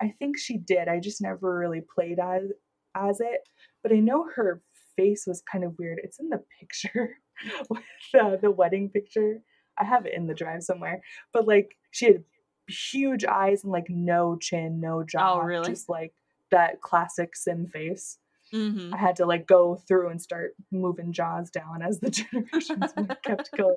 [0.00, 0.88] I think she did.
[0.88, 2.52] I just never really played as
[2.94, 3.40] as it.
[3.82, 4.62] But I know her
[4.96, 6.00] face was kind of weird.
[6.02, 7.16] It's in the picture
[7.70, 9.40] with the, the wedding picture.
[9.78, 11.02] I have it in the drive somewhere.
[11.32, 12.24] But like she had
[12.68, 15.34] huge eyes and like no chin, no jaw.
[15.34, 15.68] Oh, really?
[15.68, 16.12] Just like
[16.50, 18.18] that classic sim face.
[18.54, 18.94] Mm-hmm.
[18.94, 22.10] I had to like go through and start moving jaws down as the
[22.52, 22.92] generations
[23.24, 23.76] kept going.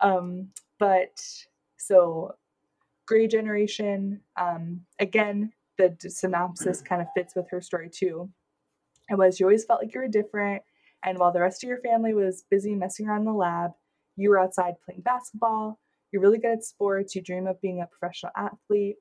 [0.00, 1.20] Um, but
[1.76, 2.34] so
[3.06, 8.30] Gray Generation, um, again, the synopsis kind of fits with her story too.
[9.10, 10.62] It was you always felt like you were different,
[11.04, 13.72] and while the rest of your family was busy messing around in the lab,
[14.16, 15.78] you were outside playing basketball.
[16.12, 17.14] You're really good at sports.
[17.14, 18.96] You dream of being a professional athlete,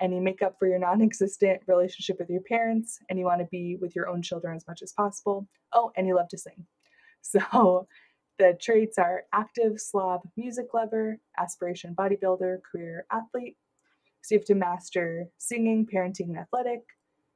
[0.00, 3.40] and you make up for your non existent relationship with your parents, and you want
[3.40, 5.48] to be with your own children as much as possible.
[5.72, 6.66] Oh, and you love to sing.
[7.22, 7.86] So
[8.38, 13.58] the traits are active, slob, music lover, aspiration bodybuilder, career athlete.
[14.22, 16.80] So you have to master singing, parenting, and athletic,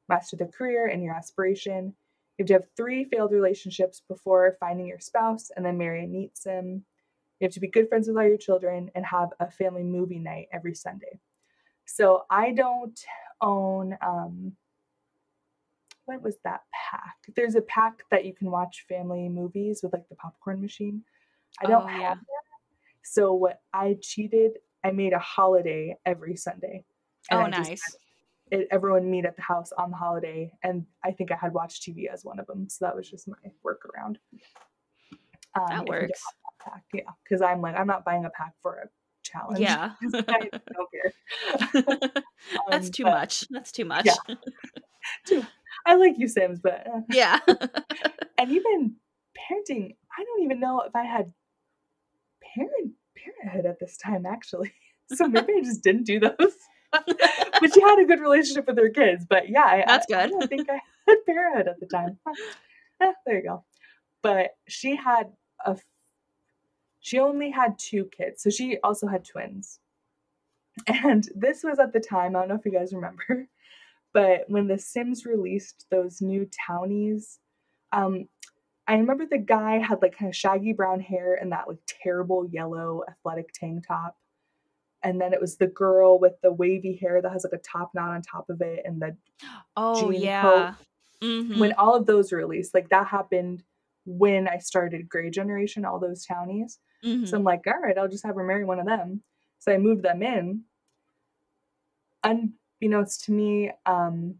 [0.08, 1.94] master the career and your aspiration.
[2.38, 6.06] You have to have three failed relationships before finding your spouse and then marry a
[6.06, 6.84] neat sim.
[7.38, 10.18] You have to be good friends with all your children and have a family movie
[10.18, 11.20] night every Sunday.
[11.84, 12.98] So I don't
[13.40, 14.56] own um
[16.06, 17.16] what was that pack?
[17.34, 21.02] There's a pack that you can watch family movies with like the popcorn machine.
[21.62, 22.14] I don't Oh, have yeah.
[22.14, 22.44] that.
[23.02, 26.84] So what I cheated, I made a holiday every Sunday.
[27.30, 27.96] Oh, I nice.
[28.54, 31.82] It, everyone meet at the house on the holiday, and I think I had watched
[31.82, 32.68] TV as one of them.
[32.68, 33.36] So that was just my
[33.66, 34.16] workaround.
[35.56, 36.22] Um, That if you don't works.
[36.60, 38.88] Pack, yeah, because I'm like I'm not buying a pack for a
[39.22, 39.60] challenge.
[39.60, 39.92] Yeah.
[40.14, 41.12] I don't care.
[42.70, 43.44] That's Um, too but- much.
[43.50, 44.06] That's too much.
[45.30, 45.42] Yeah.
[45.86, 47.38] I like you, Sims, but uh, Yeah.
[48.38, 48.96] and even
[49.36, 51.32] parenting, I don't even know if I had
[52.56, 54.72] parent parenthood at this time actually.
[55.12, 56.56] So maybe I just didn't do those.
[57.60, 59.24] but she had a good relationship with her kids.
[59.28, 62.18] But yeah, I, That's I, I think I had parenthood at the time.
[63.02, 63.64] Eh, there you go.
[64.22, 65.32] But she had
[65.66, 65.76] a.
[67.00, 69.80] She only had two kids, so she also had twins.
[70.86, 72.36] And this was at the time.
[72.36, 73.48] I don't know if you guys remember,
[74.12, 77.40] but when The Sims released those new townies,
[77.92, 78.28] um,
[78.86, 82.46] I remember the guy had like kind of shaggy brown hair and that like terrible
[82.50, 84.16] yellow athletic tank top.
[85.04, 87.94] And then it was the girl with the wavy hair that has like a top
[87.94, 89.16] knot on top of it and the
[89.76, 90.74] Oh yeah.
[91.20, 91.58] Mhm.
[91.58, 93.62] when all of those released, like that happened
[94.06, 96.78] when I started Gray Generation, all those townies.
[97.04, 97.28] Mhm.
[97.28, 99.22] So I'm like, all right, I'll just have her marry one of them.
[99.60, 100.64] So I moved them in.
[102.22, 104.36] Unbeknownst to me, um,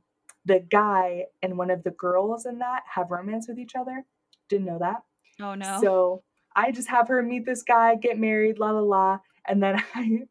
[0.47, 4.05] the guy and one of the girls in that have romance with each other.
[4.49, 5.03] Didn't know that.
[5.41, 5.79] oh no.
[5.83, 6.23] So
[6.57, 10.27] I just have her meet this guy, get married, la la la, and then I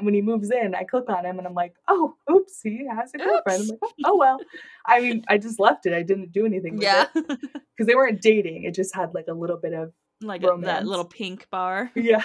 [0.00, 3.12] when he moves in, I click on him and I'm like, oh, oops, he has
[3.14, 3.62] a girlfriend.
[3.62, 4.38] I'm like, oh, oh, well.
[4.86, 5.92] I mean, I just left it.
[5.92, 7.06] I didn't do anything with yeah.
[7.14, 8.64] it because they weren't dating.
[8.64, 11.90] It just had like a little bit of like a, that little pink bar.
[11.94, 12.22] yeah,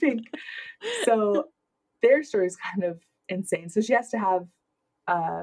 [0.00, 0.26] pink.
[1.04, 1.48] So
[2.02, 3.68] their story is kind of insane.
[3.68, 4.46] So she has to have
[5.06, 5.42] uh,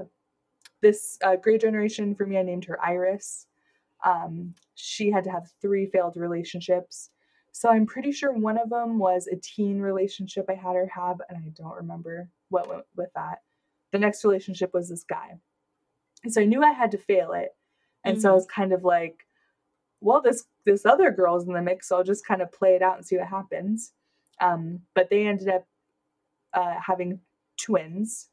[0.82, 2.16] this uh, Gray Generation.
[2.16, 3.46] For me, I named her Iris.
[4.04, 7.12] Um, she had to have three failed relationships.
[7.52, 11.22] So I'm pretty sure one of them was a teen relationship I had her have,
[11.30, 13.40] and I don't remember what went with that.
[13.92, 15.38] The next relationship was this guy.
[16.24, 17.56] And so I knew I had to fail it.
[18.06, 18.36] And so I Mhm.
[18.36, 19.28] was kind of like,
[20.02, 22.82] well, this this other girl's in the mix, so I'll just kind of play it
[22.84, 23.94] out and see what happens.
[24.42, 25.66] Um, but they ended up
[26.54, 27.22] uh, having
[27.62, 28.30] twins,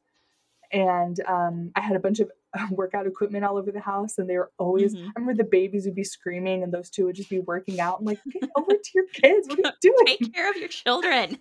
[0.72, 2.30] and um, I had a bunch of
[2.70, 4.94] workout equipment all over the house, and they were always.
[4.94, 5.06] Mhm.
[5.08, 7.98] I remember the babies would be screaming, and those two would just be working out.
[8.00, 9.48] I'm like, get over to your kids.
[9.48, 9.72] What are you
[10.06, 10.16] doing?
[10.18, 11.38] Take care of your children.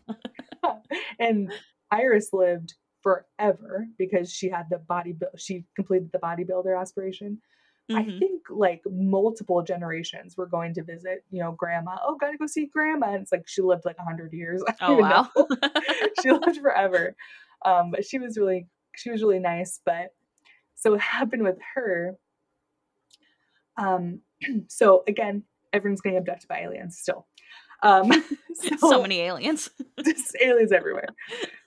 [1.19, 1.51] and
[1.91, 5.15] Iris lived forever because she had the body.
[5.37, 7.41] She completed the bodybuilder aspiration.
[7.89, 8.19] I Mhm.
[8.19, 11.97] think like multiple generations were going to visit, you know, grandma.
[12.05, 13.13] Oh, gotta go see grandma.
[13.13, 14.61] And it's like she lived like hundred years.
[14.81, 15.29] Oh wow.
[16.21, 17.15] she lived forever.
[17.63, 18.67] Um, but she was really
[18.97, 19.79] she was really nice.
[19.85, 20.13] But
[20.77, 22.15] so what happened with her,
[23.77, 24.21] Um,
[24.69, 27.27] so again, everyone's getting abducted by aliens still.
[27.83, 28.11] Um,
[28.79, 29.69] so, many aliens.
[30.03, 31.09] just aliens everywhere.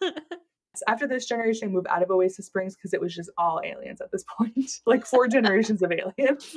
[0.02, 3.60] So after this generation, I moved out of Oasis Springs because it was just all
[3.62, 6.56] aliens at this point, like four generations of aliens.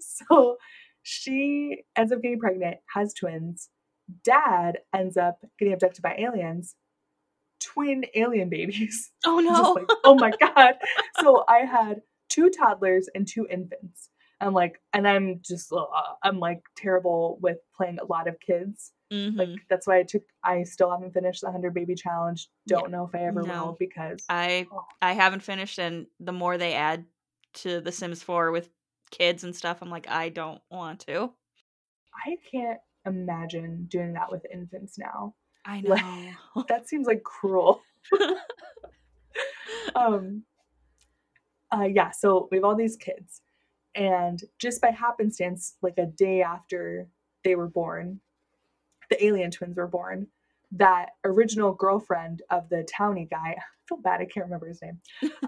[0.00, 0.56] so
[1.02, 3.70] she ends up getting pregnant, has twins.
[4.24, 6.74] Dad ends up getting abducted by aliens,
[7.62, 9.10] twin alien babies.
[9.24, 9.72] Oh no.
[9.74, 10.74] Like, oh my God.
[11.20, 14.08] So I had two toddlers and two infants.
[14.40, 15.84] I'm like, and I'm just, uh,
[16.24, 18.90] I'm like terrible with playing a lot of kids.
[19.12, 19.38] Mhm.
[19.38, 20.22] Like that's why I took.
[20.42, 22.48] I still haven't finished the hundred baby challenge.
[22.66, 23.66] Don't know if I ever No.
[23.66, 24.84] will because I Oh.
[25.00, 27.04] I haven't finished, and the more they add
[27.54, 28.70] to The Sims 4 with
[29.10, 31.30] kids and stuff, I'm like, I don't want to.
[32.26, 35.34] I can't imagine doing that with infants now.
[35.64, 36.64] I Like- know.
[36.68, 37.82] That seems like cruel.
[39.94, 40.42] um
[41.74, 43.40] uh yeah so we have all these kids
[43.94, 47.08] and just by happenstance like a day after
[47.44, 48.20] they were born
[49.10, 50.26] the alien twins were born
[50.72, 54.98] that original girlfriend of the townie guy i feel bad i can't remember his name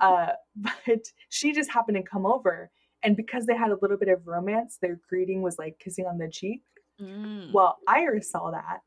[0.00, 2.70] uh but she just happened to come over
[3.02, 6.18] and because they had a little bit of romance their greeting was like kissing on
[6.18, 6.62] the cheek
[7.02, 7.50] Mm.
[7.52, 8.78] well, Iris saw that,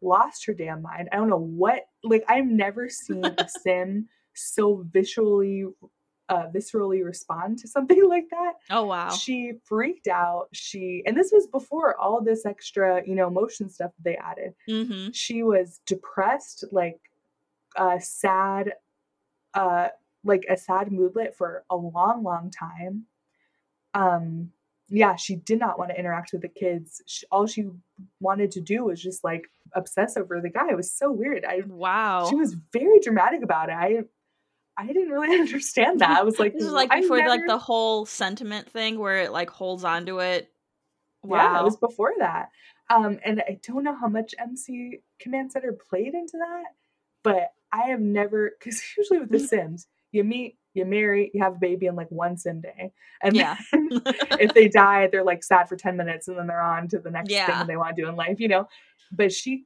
[0.00, 1.08] lost her damn mind.
[1.12, 5.64] I don't know what, like, I've never seen a sim so visually,
[6.28, 8.52] uh, viscerally respond to something like that.
[8.70, 9.10] oh wow.
[9.10, 10.48] She freaked out.
[10.52, 14.54] She, and this was before all this extra, you know, motion stuff they added.
[14.68, 17.00] hmm She was depressed, like,
[17.76, 18.74] uh, sad,
[19.54, 19.88] uh,
[20.24, 23.04] like a sad moodlet for a long, long time.
[23.94, 24.52] Um,
[24.88, 27.02] yeah, she did not want to interact with the kids.
[27.06, 27.66] She, all she
[28.20, 30.70] wanted to do was just like obsess over the guy.
[30.70, 31.44] It was so weird.
[31.44, 32.26] I Wow.
[32.28, 33.74] she was very dramatic about it.
[33.74, 34.00] I
[34.78, 36.18] I didn't really understand that.
[36.18, 39.50] I was like, this is like before like the whole sentiment thing where it like
[39.50, 40.50] holds onto it.
[41.22, 41.36] Wow.
[41.54, 42.50] Yeah, it was before that.
[42.90, 46.64] Um, and I don't know how much MC Command Center played into that,
[47.22, 51.54] but I have never because usually with The Sims, you meet, you marry, you have
[51.56, 52.92] a baby in like one sim day,
[53.22, 53.56] and Yeah.
[53.72, 53.88] then
[54.40, 57.10] if they die, they're like sad for ten minutes, and then they're on to the
[57.10, 57.58] next Yeah.
[57.58, 58.66] thing they want to do in life, you know.
[59.12, 59.64] But she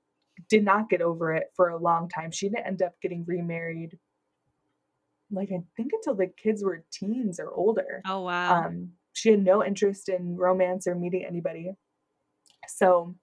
[0.49, 2.31] did not get over it for a long time.
[2.31, 3.99] She didn't end up getting remarried,
[5.31, 8.03] like I think until the kids were teens or older.
[8.07, 8.65] oh wow.
[8.67, 11.73] Um, she had no interest in romance or meeting anybody.
[12.67, 13.15] So,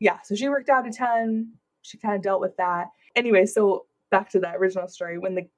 [0.00, 1.52] yeah, so she worked out a ton.
[1.82, 2.88] She kind of dealt with that.
[3.16, 5.18] Anyway, so back to that original story.
[5.18, 5.48] When the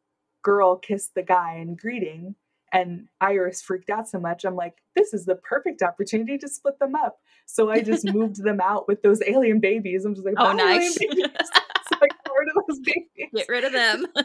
[0.46, 2.36] girl kissed the guy in greeting
[2.72, 6.78] and Iris freaked out so much, I'm like, this is the perfect opportunity to split
[6.78, 7.18] them up.
[7.46, 10.04] So I just moved them out with those alien babies.
[10.04, 10.94] I'm just like, oh nice.
[10.94, 13.30] so I got rid of those babies.
[13.34, 14.06] Get rid of them.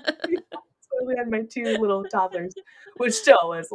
[0.94, 2.54] So we had my two little toddlers,
[2.98, 3.72] which still was,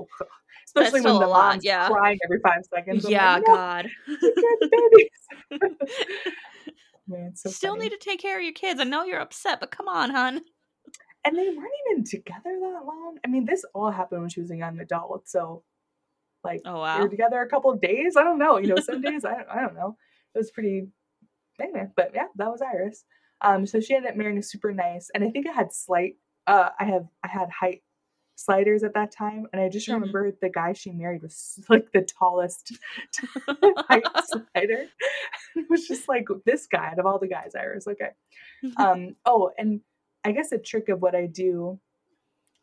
[0.66, 1.88] especially when still the a lot, yeah.
[1.88, 3.06] crying every five seconds.
[3.06, 3.86] I'm yeah, like, "No, God.
[4.06, 5.08] take care of the
[5.50, 6.32] babies.
[7.08, 7.84] Man, so Still funny.
[7.84, 8.80] need to take care of your kids.
[8.80, 10.42] I know you're upset, but come on, hun.
[11.26, 13.18] And they weren't even together that long.
[13.24, 15.64] I mean, this all happened when she was a young adult, so
[16.44, 16.96] like Oh wow.
[16.98, 18.16] they were together a couple of days.
[18.16, 19.96] I don't know, you know, some days I don't, I don't know.
[20.34, 20.88] It was pretty
[21.60, 23.04] anyway, but yeah, that was Iris.
[23.42, 26.14] Um, so she ended up marrying a super nice, and I think I had slight.
[26.46, 27.82] Uh, I have I had height
[28.38, 29.94] sliders at that time, and I just Mhm.
[29.94, 32.72] remember the guy she married was like the tallest
[33.88, 34.86] height slider.
[35.56, 37.86] it was just like this guy out of all the guys, Iris.
[37.88, 38.10] Okay.
[38.76, 39.80] Um, oh, and
[40.26, 41.80] I guess a trick of what I do.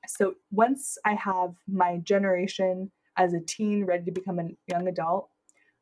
[0.08, 5.30] So once I have my generation as a teen ready to become a young adult,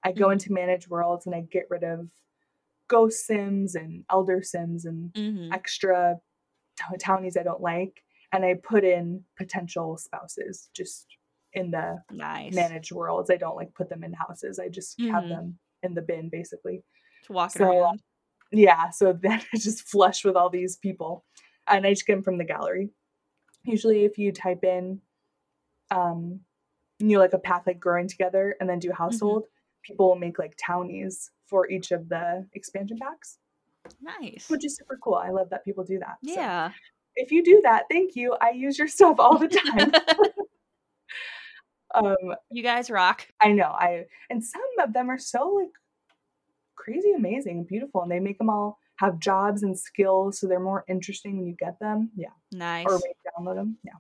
[0.04, 0.34] I go Mhm.
[0.34, 2.08] into manage worlds and I get rid of
[2.88, 6.22] ghost sims and elder sims and hmm extra
[7.00, 11.08] townies I don't like, and I put in potential spouses just
[11.54, 12.56] in the Nice.
[12.56, 13.32] managed worlds.
[13.32, 14.60] I don't like put them in houses.
[14.60, 15.30] I just have Mhm.
[15.30, 16.84] them in the bin basically.
[17.24, 18.02] To walk So, around.
[18.52, 21.26] Yeah, so then it's just flush with all these people.
[21.68, 22.90] And I just get them from the gallery.
[23.64, 25.02] Usually if you type in
[25.92, 26.40] um
[27.00, 29.46] you know like a path like growing together and then do household,
[29.84, 33.38] people will make like townies for each of the expansion packs,
[34.02, 34.50] Nice.
[34.50, 35.16] which is super cool.
[35.16, 36.18] I love that people do that.
[36.26, 36.72] So Yeah.
[37.16, 38.36] if you do that, thank you.
[38.42, 39.92] I use your stuff all the time.
[41.96, 42.16] um
[42.50, 43.28] You guys rock.
[43.42, 43.66] I know.
[43.72, 45.72] I and some of them are so like
[46.76, 50.60] crazy amazing and beautiful and they make them all have jobs and skills so they're
[50.60, 52.12] more interesting when you get them.
[52.16, 52.30] Yeah.
[52.52, 52.86] Nice.
[52.88, 53.00] Or
[53.38, 53.78] download them.
[53.84, 53.94] Yeah.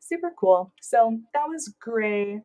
[0.00, 0.72] Super cool.
[0.80, 2.40] So that was Gray.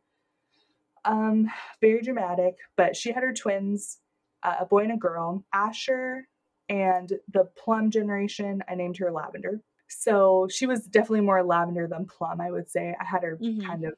[1.04, 1.48] Um,
[1.80, 3.98] very dramatic, but she had her twins,
[4.42, 6.28] uh, a boy and a girl, Asher
[6.68, 8.62] and the plum generation.
[8.68, 9.62] I named her Lavender.
[9.88, 12.94] So she was definitely more lavender than plum, I would say.
[13.00, 13.64] I had her Mhm.
[13.64, 13.94] kind of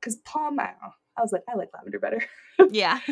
[0.00, 0.72] because plum, I.
[1.16, 2.22] I was like, I like Lavender better.
[2.70, 2.98] yeah.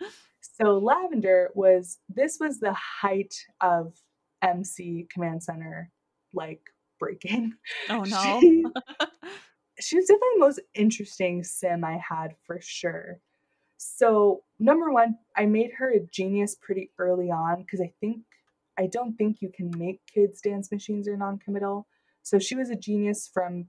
[0.60, 3.94] so Lavender was this was the height of
[4.42, 5.90] MC Command Center
[6.34, 6.60] like
[6.98, 7.54] breaking.
[7.88, 8.40] Oh no.
[8.40, 8.64] She,
[9.80, 13.20] she was definitely the most interesting sim I had for sure.
[13.76, 18.22] So, number one, I made her a genius pretty early on because I think
[18.76, 21.86] I don't think you can make kids dance machines or non-committal.
[22.22, 23.66] So she was a genius from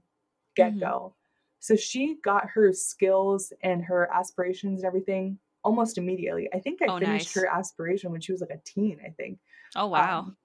[0.56, 0.86] get-go.
[0.86, 1.14] Mm-hmm.
[1.60, 6.48] So she got her skills and her aspirations and everything almost immediately.
[6.52, 7.42] I think I oh, finished nice.
[7.42, 9.38] her aspiration when she was like a teen, I think.
[9.76, 10.20] Oh wow.
[10.20, 10.36] Um,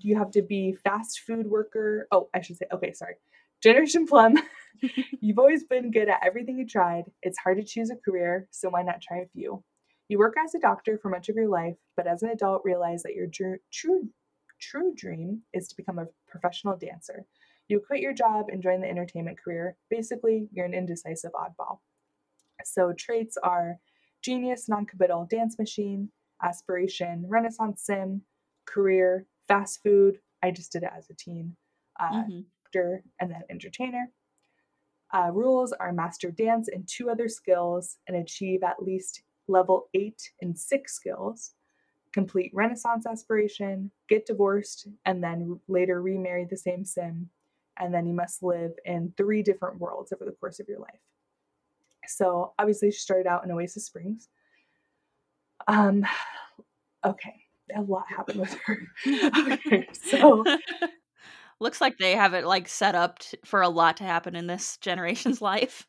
[0.00, 2.06] you have to be fast food worker.
[2.10, 3.14] Oh, I should say okay, sorry.
[3.62, 4.36] Generation Plum,
[5.20, 7.04] you've always been good at everything you tried.
[7.22, 9.62] It's hard to choose a career, so why not try a few?
[10.08, 13.02] You work as a doctor for much of your life, but as an adult realize
[13.04, 13.28] that your
[13.72, 14.08] true
[14.60, 17.24] true dream is to become a professional dancer.
[17.68, 19.76] You quit your job and join the entertainment career.
[19.90, 21.78] Basically, you're an indecisive oddball.
[22.64, 23.78] So traits are
[24.22, 26.10] genius, non-committal, dance machine,
[26.42, 28.22] aspiration, renaissance sim,
[28.66, 30.18] career, fast food.
[30.42, 31.56] I just did it as a teen.
[32.00, 32.40] Uh, mm-hmm
[32.72, 34.10] actor, and then entertainer.
[35.14, 40.30] Uh, rules are master dance and two other skills and achieve at least level eight
[40.40, 41.52] in six skills,
[42.14, 47.28] complete Renaissance aspiration, get divorced, and then later remarry the same sim.
[47.78, 51.00] And then you must live in three different worlds over the course of your life.
[52.06, 54.28] So obviously, she started out in Oasis Springs.
[55.68, 56.04] Um,
[57.04, 57.34] okay,
[57.74, 58.78] a lot happened with her.
[59.52, 60.44] okay, so
[61.62, 64.48] Looks like they have it like set up t- for a lot to happen in
[64.48, 65.86] this generation's life.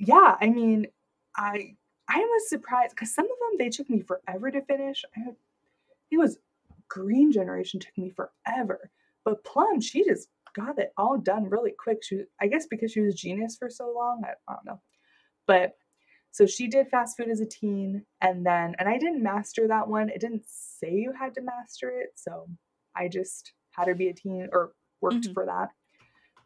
[0.00, 0.88] Yeah, I mean,
[1.36, 1.76] I
[2.08, 5.04] I was surprised because some of them they took me forever to finish.
[5.16, 5.36] I had,
[6.10, 6.38] it was
[6.88, 8.90] Green Generation took me forever,
[9.24, 12.02] but Plum she just got it all done really quick.
[12.02, 14.24] She, I guess, because she was genius for so long.
[14.24, 14.80] I, I don't know,
[15.46, 15.72] but
[16.30, 19.88] so she did fast food as a teen, and then and I didn't master that
[19.88, 20.08] one.
[20.08, 22.48] It didn't say you had to master it, so
[22.96, 25.32] I just had to be a teen or worked mm-hmm.
[25.34, 25.68] for that.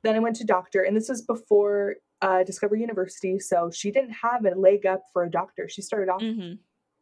[0.03, 4.15] Then I went to doctor, and this was before uh, Discover University, so she didn't
[4.23, 5.69] have a leg up for a doctor.
[5.69, 6.55] She started off, mm-hmm.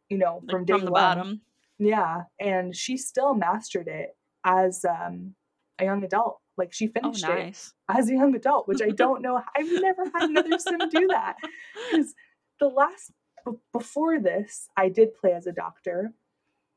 [0.08, 1.00] you know, from like day from the one.
[1.00, 1.40] bottom.
[1.78, 4.10] Yeah, and she still mastered it
[4.44, 5.34] as um,
[5.78, 6.38] a young adult.
[6.56, 7.72] Like she oh, finished oh, nice.
[7.88, 9.40] it as a young adult, which I don't know.
[9.56, 11.36] I've never had another sim do that
[11.90, 12.14] because
[12.60, 13.12] the last
[13.44, 16.12] b- before this, I did play as a doctor,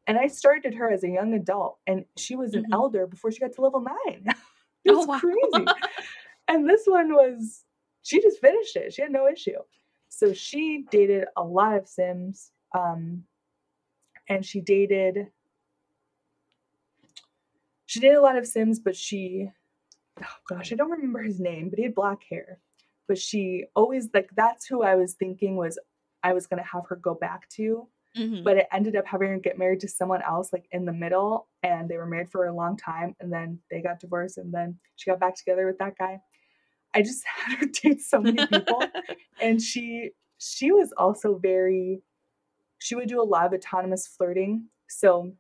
[0.08, 2.74] and I started her as a young adult, and she was an mm-hmm.
[2.74, 4.24] elder before she got to level nine.
[4.86, 5.20] it was oh, wow.
[5.20, 5.66] crazy.
[6.48, 7.64] and this one was,
[8.04, 8.94] she just finished it.
[8.94, 9.60] She had no issue.
[10.10, 13.24] So she dated a lot of Sims, um,
[14.30, 15.28] and she dated.
[17.86, 19.50] She dated a lot of Sims, but she,
[20.22, 22.60] oh gosh, I don't remember his name, but he had black hair.
[23.08, 25.80] But she always like that's who I was thinking was
[26.24, 28.44] I was gonna have her go back to Mm-hmm.
[28.44, 31.48] But it ended up having her get married to someone else, like in the middle,
[31.62, 34.80] and they were married for a long time, and then they got divorced, and then
[34.96, 36.20] she got back together with that guy.
[36.96, 38.84] I just had her date so many people,
[39.42, 42.02] and she she was also very.
[42.80, 44.68] She would do a lot of autonomous flirting.
[44.88, 45.34] So,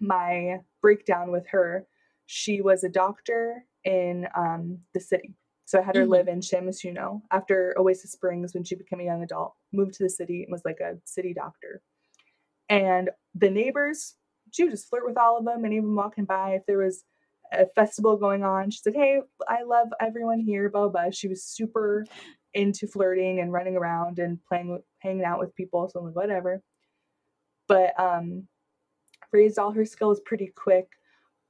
[0.00, 1.86] my breakdown with her,
[2.26, 5.34] she was a doctor in um, the city.
[5.64, 6.12] So I had her mm-hmm.
[6.12, 10.02] live in San Myshuno after Oasis Springs when she became a young adult, moved to
[10.02, 11.82] the city and was like a city doctor.
[12.70, 14.14] And the neighbors,
[14.50, 16.52] she would just flirt with all of them, any of them walking by.
[16.52, 17.04] If there was
[17.52, 21.10] a festival going on, she said, Hey, I love everyone here, blah, blah.
[21.10, 22.06] She was super
[22.54, 25.88] into flirting and running around and playing, hanging out with people.
[25.88, 26.62] So I'm like, whatever.
[27.66, 28.48] But um,
[29.32, 30.88] raised all her skills pretty quick.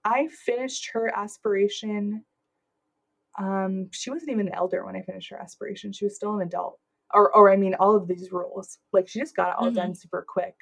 [0.08, 2.24] I finished her aspiration.
[3.38, 5.92] Um, she wasn't even an elder when I finished her aspiration.
[5.92, 6.78] She was still an adult.
[7.12, 8.78] Or, or I mean, all of these rules.
[8.92, 9.76] Like she just got it all mm-hmm.
[9.76, 10.54] done super quick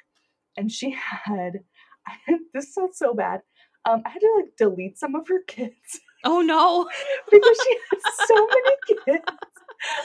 [0.57, 0.91] and she
[1.25, 1.59] had
[2.53, 3.41] this sounds so bad.
[3.85, 6.01] Um, I had to like delete some of her kids.
[6.25, 6.89] Oh no!
[7.31, 8.75] because she had so many
[9.05, 9.25] kids.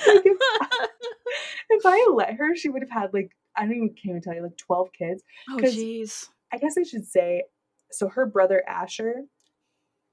[0.07, 0.89] Like if, I,
[1.71, 4.35] if I let her, she would have had like I don't even can't even tell
[4.35, 5.23] you like twelve kids.
[5.51, 6.27] Oh jeez.
[6.53, 7.45] I guess I should say.
[7.91, 9.23] So her brother Asher,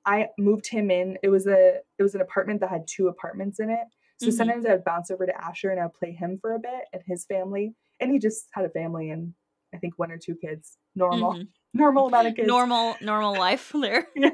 [0.05, 1.17] I moved him in.
[1.23, 3.87] It was a it was an apartment that had two apartments in it.
[4.19, 4.35] So mm-hmm.
[4.35, 7.25] sometimes I'd bounce over to Asher and I'd play him for a bit and his
[7.25, 7.73] family.
[7.99, 9.33] And he just had a family and
[9.73, 11.43] I think one or two kids, normal, mm-hmm.
[11.73, 14.07] normal amount of kids, normal, normal life there.
[14.15, 14.31] yeah.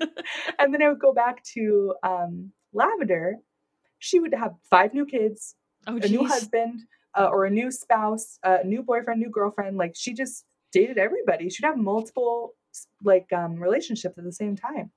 [0.57, 3.35] And then I would go back to um, Lavender.
[3.99, 5.55] She would have five new kids,
[5.87, 6.81] oh, a new husband,
[7.17, 9.77] uh, or a new spouse, a new boyfriend, new girlfriend.
[9.77, 11.49] Like she just dated everybody.
[11.49, 12.53] She'd have multiple
[13.03, 14.91] like um, relationships at the same time.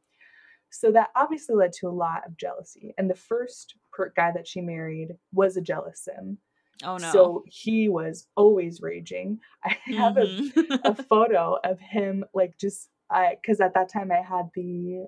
[0.71, 2.95] So that obviously led to a lot of jealousy.
[2.99, 3.75] And the first
[4.17, 6.39] guy that she married was a jealous sim.
[6.85, 7.11] Oh no.
[7.11, 9.41] So he was always raging.
[9.65, 10.79] I have Mhm.
[10.85, 15.07] a, a photo of him like just I because at that time I had the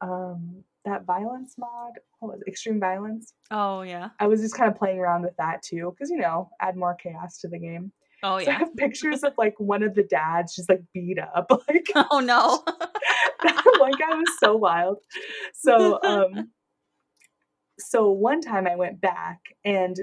[0.00, 3.32] um that violence mod, what was it, extreme violence.
[3.50, 4.10] oh yeah.
[4.20, 6.94] I was just kind of playing around with that too, because you know, add more
[6.94, 7.90] chaos to the game.
[8.22, 8.58] Oh So I yeah.
[8.58, 11.50] have pictures of like one of the dads just like beat up.
[11.68, 12.62] Like Oh no.
[13.78, 14.98] one guy was so wild.
[15.54, 16.50] So um
[17.78, 19.98] so one time I went back and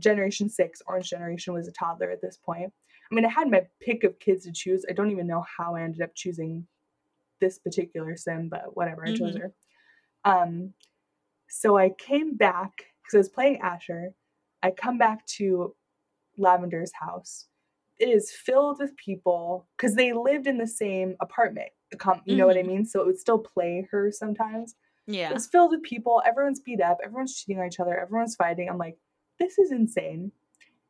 [0.00, 2.72] Generation 6, Orange Generation was a toddler at this point.
[3.10, 4.84] I mean, I had my pick of kids to choose.
[4.88, 6.66] I don't even know how I ended up choosing
[7.40, 9.40] this particular sim, but whatever, I chose Mhm.
[9.40, 9.52] her.
[10.24, 10.74] Um
[11.48, 14.14] so I came back because I was playing Asher.
[14.62, 15.74] I come back to
[16.38, 17.46] Lavender's house.
[18.02, 21.70] It is filled with people because they lived in the same apartment.
[22.24, 22.66] You know what I Mhm.
[22.66, 22.84] mean?
[22.84, 24.74] So it would still play her sometimes.
[25.06, 25.32] Yeah.
[25.32, 26.20] It's filled with people.
[26.26, 26.98] Everyone's beat up.
[27.04, 27.96] Everyone's cheating on each other.
[27.96, 28.68] Everyone's fighting.
[28.68, 28.98] I'm like,
[29.38, 30.32] this is insane.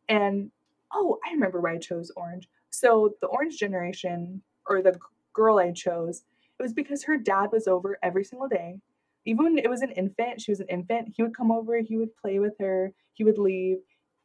[0.08, 0.50] And
[0.92, 2.48] oh, I remember why I chose orange.
[2.70, 4.98] So the orange generation, or the
[5.34, 6.24] girl I chose,
[6.58, 8.80] it was because her dad was over every single day.
[9.26, 11.96] Even when it was an infant, she was an infant, he would come over, he
[11.96, 13.78] would play with her, he would leave.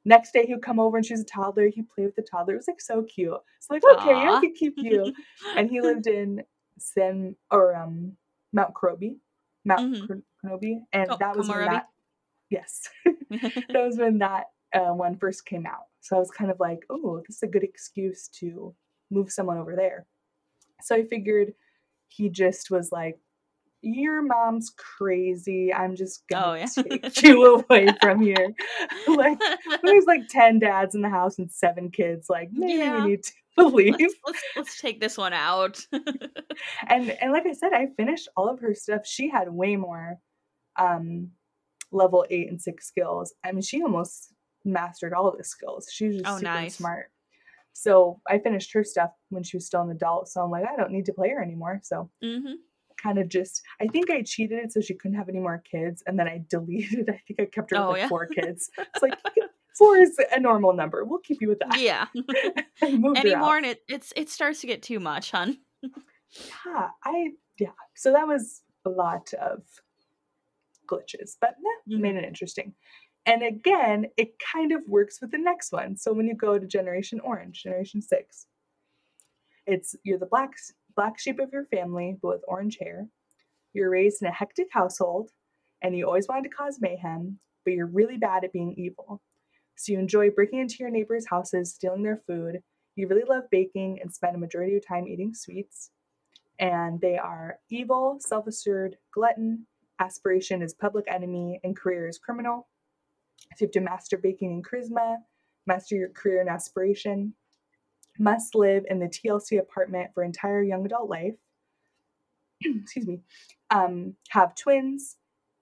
[0.08, 2.24] Next day he would come over and she was a toddler, he'd play with the
[2.24, 2.56] toddler.
[2.56, 3.34] It was like so cute.
[3.62, 5.14] So like, okay, I could keep you.
[5.58, 6.44] and he lived in
[6.80, 8.14] San or um
[8.54, 9.18] Mount Komorebi.
[9.66, 10.24] Mount Mhm.
[10.46, 10.80] Komorebi.
[10.94, 11.90] And Oh, that was when that
[12.50, 12.90] yes.
[13.30, 15.88] that was when that uh, one first came out.
[16.02, 18.74] So I was kind of like, oh, this is a good excuse to
[19.12, 20.06] move someone over there.
[20.82, 21.54] So I figured
[22.10, 23.20] he just was like,
[23.82, 25.74] your mom's crazy.
[25.74, 26.66] I'm just Oh, gonna yeah.
[26.84, 28.54] take you away from here.
[29.08, 29.40] like
[29.84, 32.28] there's like 10 dads in the house and seven kids.
[32.30, 33.04] Like, maybe Yeah.
[33.04, 33.24] we need
[33.58, 33.96] to leave.
[34.00, 35.80] let's, let's let's take this one out.
[36.88, 39.06] and and like I said, I finished all of her stuff.
[39.06, 40.18] She had way more
[40.80, 41.32] um
[41.92, 43.34] level eight and six skills.
[43.44, 44.34] I mean, she almost
[44.66, 45.88] mastered all of the skills.
[45.92, 46.76] She was just Oh, super nice.
[46.76, 47.12] smart.
[47.74, 50.28] So I finished her stuff when she was still an adult.
[50.30, 51.80] So I'm like, I don't need to play her anymore.
[51.84, 52.54] So hmm
[53.02, 56.04] kind of just I think I cheated it so she couldn't have any more kids,
[56.06, 57.10] and then I deleted.
[57.10, 58.08] I think I kept her with Oh, like yeah.
[58.08, 58.70] four kids.
[58.78, 59.18] It's like
[59.78, 61.04] four is a normal number.
[61.06, 61.80] We'll keep you with that.
[61.80, 62.08] Yeah.
[62.82, 65.58] I moved her Any more and it it's it starts to get too much, hun.
[65.84, 67.70] yeah, I yeah.
[67.96, 69.64] So that was a lot of
[70.90, 72.02] glitches, but nah, mm-hmm.
[72.02, 72.74] made it interesting.
[73.26, 75.98] And again, it kind of works with the next one.
[75.98, 78.48] So when you go to Generation Orange, Generation Six,
[79.66, 80.52] it's you're the black
[80.98, 83.08] black sheep of your family, but with orange hair.
[83.72, 85.30] You're raised in a hectic household,
[85.82, 89.22] and you always wanted to cause mayhem, but you're really bad at being evil.
[89.76, 92.64] So you enjoy breaking into your neighbors' houses, stealing their food.
[92.96, 95.92] You really love baking and spend a majority of your time eating sweets.
[96.60, 99.68] And they are evil, self assured, glutton,
[100.00, 102.68] aspiration is public enemy, and career is criminal.
[103.56, 105.18] So you have to master baking and charisma,
[105.68, 107.36] master your career and aspiration,
[108.20, 111.36] must live in the TLC apartment for entire young adult life.
[112.62, 113.22] Excuse me.
[113.70, 115.18] Um, have twins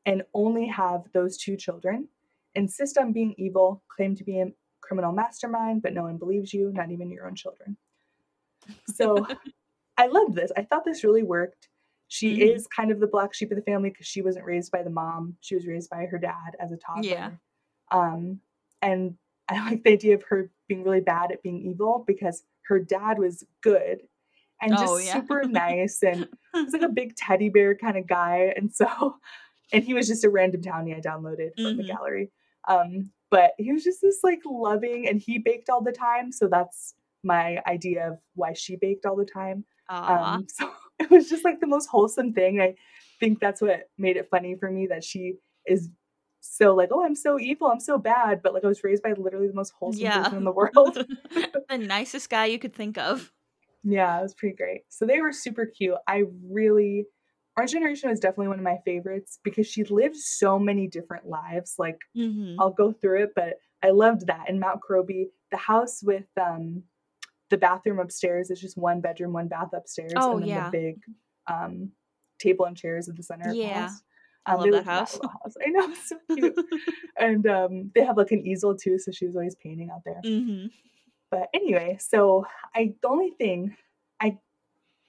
[0.05, 2.07] and only have those two children.
[2.53, 4.51] Insist on being evil, claim to be a
[4.81, 7.75] criminal mastermind, but no one believes you, not even your own children.
[8.93, 9.25] So
[9.97, 10.51] I loved this.
[10.55, 11.69] I thought this really worked.
[12.07, 12.55] She Mhm.
[12.55, 14.89] is kind of the black sheep of the family because she wasn't raised by the
[14.89, 15.37] mom.
[15.41, 17.03] She was raised by her dad as a toddler.
[17.03, 17.31] Yeah.
[17.91, 18.41] Um,
[18.81, 19.17] and
[19.49, 23.19] I like the idea of her being really bad at being evil because her dad
[23.19, 24.01] was good
[24.61, 25.13] and just Oh, yeah.
[25.13, 28.53] super nice and he's like a big teddy bear kind of guy.
[28.55, 29.17] And so,
[29.73, 31.87] and he was just a random townie I downloaded from the Mhm.
[31.87, 32.31] gallery.
[32.67, 36.31] Um, but he was just this like loving and he baked all the time.
[36.31, 39.65] So that's my idea of why she baked all the time.
[39.89, 42.61] Um, so it was just like the most wholesome thing.
[42.61, 42.75] I
[43.19, 45.33] think that's what made it funny for me that she
[45.67, 45.89] is
[46.45, 49.13] so like, oh, I'm so evil, I'm so bad, but like I was raised by
[49.13, 50.23] literally the most wholesome Yeah.
[50.23, 51.05] person in the world.
[51.69, 53.31] the nicest guy you could think of.
[53.83, 54.81] yeah, it was pretty great.
[54.89, 55.95] So they were super cute.
[56.07, 57.05] I really
[57.57, 61.75] Orange Generation was definitely one of my favorites because she lived so many different lives.
[61.77, 64.49] Like hmm I'll go through it, but I loved that.
[64.49, 66.83] In Mount Komorebi, the house with um
[67.49, 70.69] the bathroom upstairs is just one bedroom, one bath upstairs, Oh, and then yeah.
[70.71, 71.01] the big
[71.47, 71.91] um
[72.39, 73.81] table and chairs at the center of the Yeah.
[73.81, 74.01] house.
[74.45, 75.13] I Um, love that house.
[75.15, 75.55] little house.
[75.65, 76.55] I know, it's so cute.
[77.17, 80.21] and um they have like an easel too, so she was always painting out there.
[80.23, 80.67] hmm
[81.31, 83.75] But anyway, so I the only thing
[84.19, 84.37] I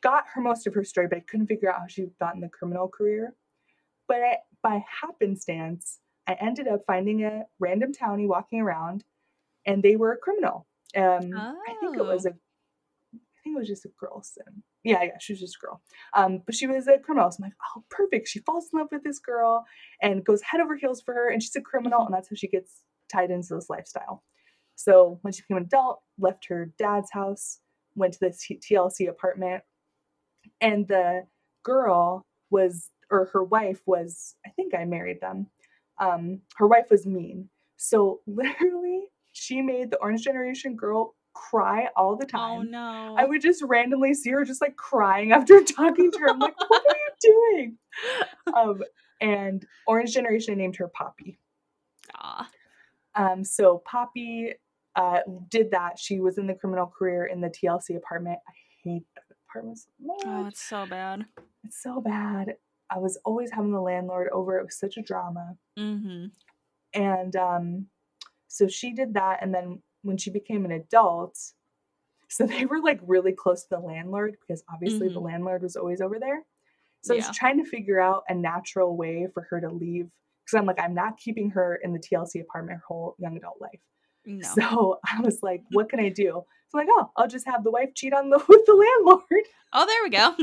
[0.03, 2.41] got her most of her story, but I couldn't figure out how she got in
[2.41, 3.35] the criminal career.
[4.09, 9.05] But I, by happenstance, I ended up finding a random townie walking around,
[9.65, 10.67] and they were a criminal.
[10.97, 12.31] Um, I think it was Oh.
[12.31, 14.63] a, I think it was just a girl sim.
[14.87, 15.83] Yeah, yeah, she was just a girl.
[16.15, 17.29] Um, but she was a criminal.
[17.33, 18.29] So I'm like, oh, perfect.
[18.29, 19.67] She falls in love with this girl
[20.01, 22.47] and goes head over heels for her, and she's a criminal, and that's how she
[22.47, 24.23] gets tied into this lifestyle.
[24.77, 27.59] So when she became an adult, left her dad's house,
[27.97, 29.65] went to this TLC apartment,
[30.61, 31.27] and the
[31.65, 35.49] girl was, or her wife was, I think I married them.
[36.01, 37.49] Um, her wife was mean.
[37.77, 42.59] So literally, she made the Orange Generation girl cry all the time.
[42.59, 43.15] Oh no.
[43.19, 46.31] I would just randomly see her just like crying after talking to her.
[46.31, 47.79] I'm like, what are you doing?
[48.55, 48.83] Um,
[49.21, 51.39] and Orange Generation named her Poppy.
[52.17, 52.49] Aw.
[53.15, 54.53] Um, so Poppy
[54.95, 55.21] uh,
[55.51, 55.99] did that.
[55.99, 58.39] She was in the criminal career in the TLC apartment.
[58.49, 60.23] I hate that apartment so much.
[60.25, 61.25] Oh, it's so bad.
[61.65, 62.55] It's so bad.
[62.91, 64.59] I was always having the landlord over.
[64.59, 65.57] It was such a drama.
[65.79, 66.27] Mm-hmm.
[66.95, 67.87] And um,
[68.49, 69.43] so she did that.
[69.43, 71.39] And then when she became an adult,
[72.29, 75.25] so they were like really close to the landlord because obviously the mm-hmm.
[75.25, 76.45] landlord was always over there.
[77.03, 80.09] So I was trying to figure out a natural way for her to leave
[80.45, 83.61] because I'm like, I'm not keeping her in the TLC apartment her whole young adult
[83.61, 83.79] life.
[84.25, 84.49] No.
[84.55, 86.43] So I was like, what can I do?
[86.69, 89.45] So I'm like, oh, I'll just have the wife cheat on the with the landlord,
[89.73, 90.35] oh, there we go.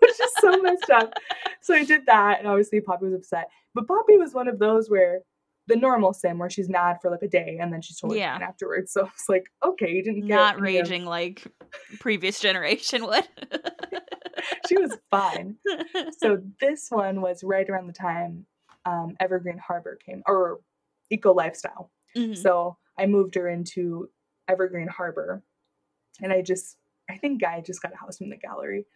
[0.00, 1.12] which is so messed up.
[1.60, 3.48] So I did that, and obviously Poppy was upset.
[3.74, 5.22] But Poppy was one of those where
[5.70, 8.34] the normal sim where she's mad for like a day and then she's totally Yeah.
[8.38, 8.92] fine afterwards.
[8.92, 11.46] So it's like, okay, you didn't get Not any of- raging like
[11.98, 13.26] previous generation would.
[14.68, 15.56] She was fine.
[16.18, 18.46] So this one was right around the time
[18.86, 20.60] um, Evergreen Harbor came or
[21.10, 21.90] Eco Lifestyle.
[22.16, 22.36] Mhm.
[22.36, 24.08] So I moved her into
[24.48, 25.42] Evergreen Harbor.
[26.22, 26.76] And I just,
[27.10, 28.86] I think Guy just got a house from the gallery.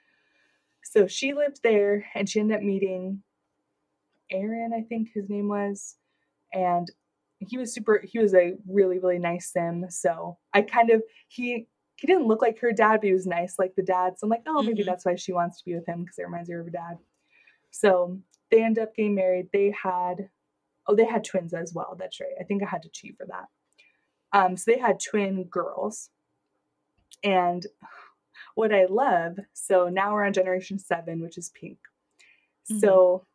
[0.82, 3.22] So she lived there and she ended up meeting
[4.30, 5.96] Aaron, I think his name was.
[6.54, 6.88] And
[7.38, 9.86] he was super, he was a really, really nice sim.
[9.90, 13.56] So I kind of, he, he didn't look like her dad, but he was nice
[13.58, 14.14] like the dad.
[14.18, 14.86] So I'm like, oh, maybe Mhm.
[14.86, 16.98] that's why she wants to be with him because it reminds her of her dad.
[17.70, 18.18] So
[18.50, 19.48] they end up getting married.
[19.52, 20.30] They had,
[20.86, 21.96] oh, they had twins as well.
[21.98, 22.34] That's right.
[22.40, 23.48] I think I had to cheat for that.
[24.32, 26.10] Um, so they had twin girls.
[27.22, 27.66] And
[28.54, 31.78] what I love, so now we're on generation seven, which is pink.
[32.70, 32.80] Mhm.
[32.80, 33.26] So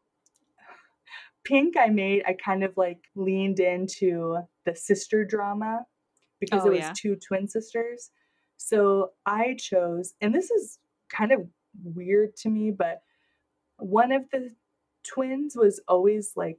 [1.45, 5.85] pink I made, I kind of like leaned into the sister drama
[6.39, 6.93] because Oh, it was yeah.
[6.95, 8.11] two twin sisters.
[8.57, 10.79] So I chose, and this is
[11.09, 11.41] kind of
[11.83, 13.01] weird to me, but
[13.77, 14.51] one of the
[15.07, 16.57] twins was always like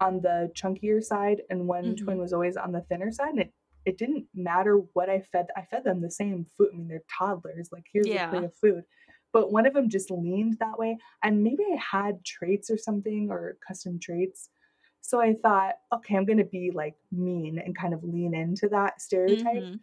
[0.00, 2.20] on the chunkier side, and one twin mm-hmm.
[2.22, 3.30] was always on the thinner side.
[3.30, 3.52] And it,
[3.84, 5.46] it didn't matter what I fed.
[5.56, 6.68] I fed them the same food.
[6.72, 7.70] I mean, they're toddlers.
[7.72, 8.28] Like here's Yeah.
[8.28, 8.84] a plate of food.
[9.32, 13.30] But one of them just leaned that way, and maybe I had traits or something
[13.30, 14.50] or custom traits.
[15.02, 19.00] So I thought, okay, I'm gonna be like mean and kind of lean into that
[19.00, 19.66] stereotype.
[19.66, 19.80] Mhm.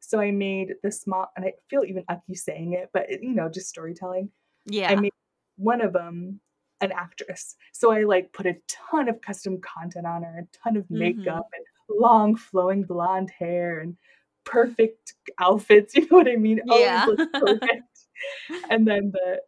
[0.00, 3.34] So I made the small, and I feel even ucky saying it, but it, you
[3.34, 4.30] know, just storytelling.
[4.66, 4.90] Yeah.
[4.90, 5.12] I made
[5.56, 6.40] one of them
[6.82, 7.56] an actress.
[7.72, 11.34] So I like put a ton of custom content on her, a ton of Mhm.
[11.34, 11.66] makeup and
[12.00, 13.98] long flowing blonde hair and
[14.44, 15.94] perfect outfits.
[15.96, 16.62] You know what I mean?
[16.70, 17.06] Always Yeah.
[17.06, 17.99] looks perfect.
[18.70, 19.40] and then the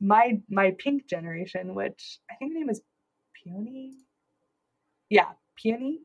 [0.00, 2.80] my my pink generation, which I think the name is
[3.34, 3.94] Peony.
[5.10, 6.00] Yeah, Peony.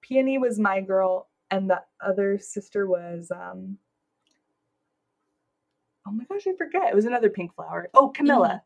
[0.00, 3.78] Peony was my girl, and the other sister was um
[6.06, 6.88] oh my gosh, I forget.
[6.90, 7.88] It was another pink flower.
[7.94, 8.62] Oh, Camilla.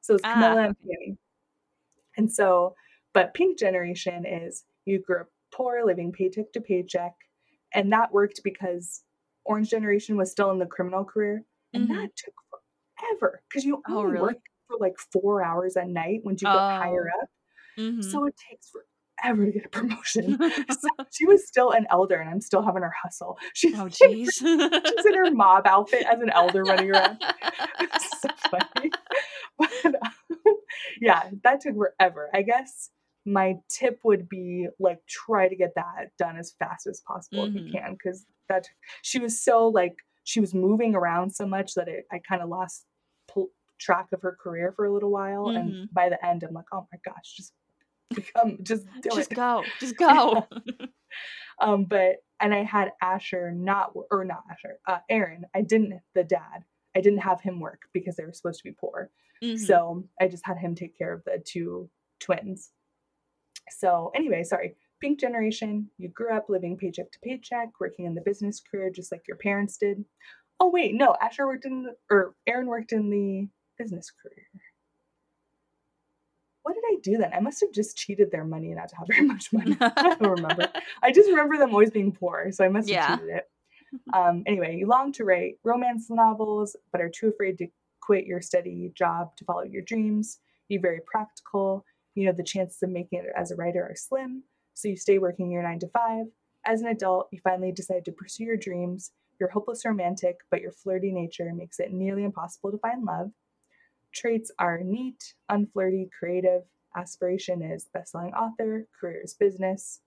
[0.00, 1.18] So it's Ah, Camilla and Peony.
[2.16, 2.74] And so,
[3.14, 7.14] but pink generation is you grew up poor, living paycheck to paycheck,
[7.74, 9.02] and that worked because
[9.48, 11.94] orange generation was still in the criminal career, and Mhm.
[11.94, 12.34] that took
[12.98, 14.22] forever because you Oh, only really?
[14.34, 14.38] work
[14.68, 17.28] for like four hours at night when you get higher up.
[17.78, 18.04] Mhm.
[18.04, 20.38] So it takes forever to get a promotion.
[20.80, 23.38] so she was still an elder, and I'm still having her hustle.
[23.54, 23.90] She's, oh, in,
[24.30, 24.42] she's
[25.06, 27.18] in her mob outfit as an elder running around.
[27.80, 28.90] It's so funny.
[29.58, 30.56] But um,
[31.00, 32.30] yeah, that took forever.
[32.34, 32.90] I guess
[33.32, 37.52] my tip would be like try to get that done as fast as possible if
[37.54, 37.66] Mhm.
[37.66, 38.66] you can, because that
[39.02, 42.48] she was so like she was moving around so much that it, I kind of
[42.48, 42.86] lost
[43.28, 45.56] pl- track of her career for a little while, Mhm.
[45.60, 47.54] and by the end, I'm like, oh my gosh, just
[48.14, 49.34] become, just do just it.
[49.34, 49.64] go.
[49.80, 50.46] Just go.
[51.60, 55.44] Um, but and I had Asher not or not Asher, uh, Aaron.
[55.54, 56.64] I didn't the dad.
[56.96, 59.10] I didn't have him work because they were supposed to be poor.
[59.42, 59.58] Mhm.
[59.58, 62.72] So I just had him take care of the two twins.
[63.70, 64.76] So anyway, sorry.
[65.00, 69.12] Pink generation, you grew up living paycheck to paycheck, working in the business career just
[69.12, 70.04] like your parents did.
[70.58, 73.48] Oh wait, no, Asher worked in the, or Aaron worked in the
[73.78, 74.44] business career.
[76.62, 77.32] What did I do then?
[77.32, 79.76] I must have just cheated their money not to have very much money.
[79.80, 80.68] I don't remember.
[81.02, 83.16] I just remember them always being poor, so I must have Yeah.
[83.16, 83.44] cheated it.
[84.12, 87.68] Um, anyway, you long to write romance novels, but are too afraid to
[88.00, 90.40] quit your steady job to follow your dreams.
[90.68, 91.84] You're very practical.
[92.18, 94.42] You know the chances of making it as a writer are slim,
[94.74, 96.26] so you stay working your nine to five.
[96.66, 99.12] As an adult, you finally decide to pursue your dreams.
[99.38, 103.30] You're hopeless romantic, but your flirty nature makes it nearly impossible to find love.
[104.12, 106.62] Traits are neat, unflirty, creative.
[106.96, 110.00] Aspiration is best-selling author, career is business.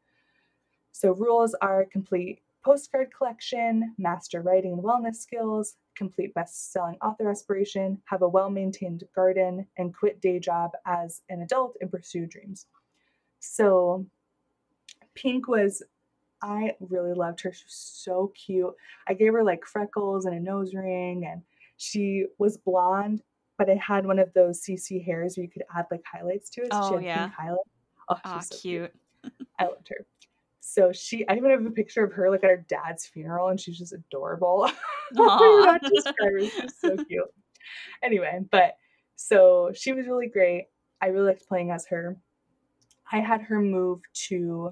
[0.91, 8.02] So rules are complete postcard collection, master writing and wellness skills, complete best-selling author aspiration,
[8.06, 12.68] have a well-maintained garden, and quit day job as an adult and pursue dreams.
[13.39, 14.06] So
[15.16, 15.84] Pink was
[16.44, 17.54] I really loved her.
[17.54, 18.74] She was so cute.
[19.08, 21.44] I gave her like freckles and a nose ring and
[21.78, 23.22] she was blonde
[23.62, 26.62] but it had one of those CC hairs where you could add like highlights to
[26.62, 26.74] it.
[26.74, 27.26] So oh, oh, she had yeah.
[27.26, 27.60] pink highlight.
[28.10, 28.92] Oh, oh so cute.
[29.22, 29.48] cute.
[29.60, 30.08] I loved her.
[30.62, 33.60] So she, I even have a picture of her like at her dad's funeral, and
[33.60, 34.68] she's just adorable.
[35.84, 37.34] She's so cute.
[38.03, 38.76] Anyway, but
[39.16, 40.68] so she was really great.
[41.01, 42.18] I really liked playing as her.
[43.12, 44.72] I had her move to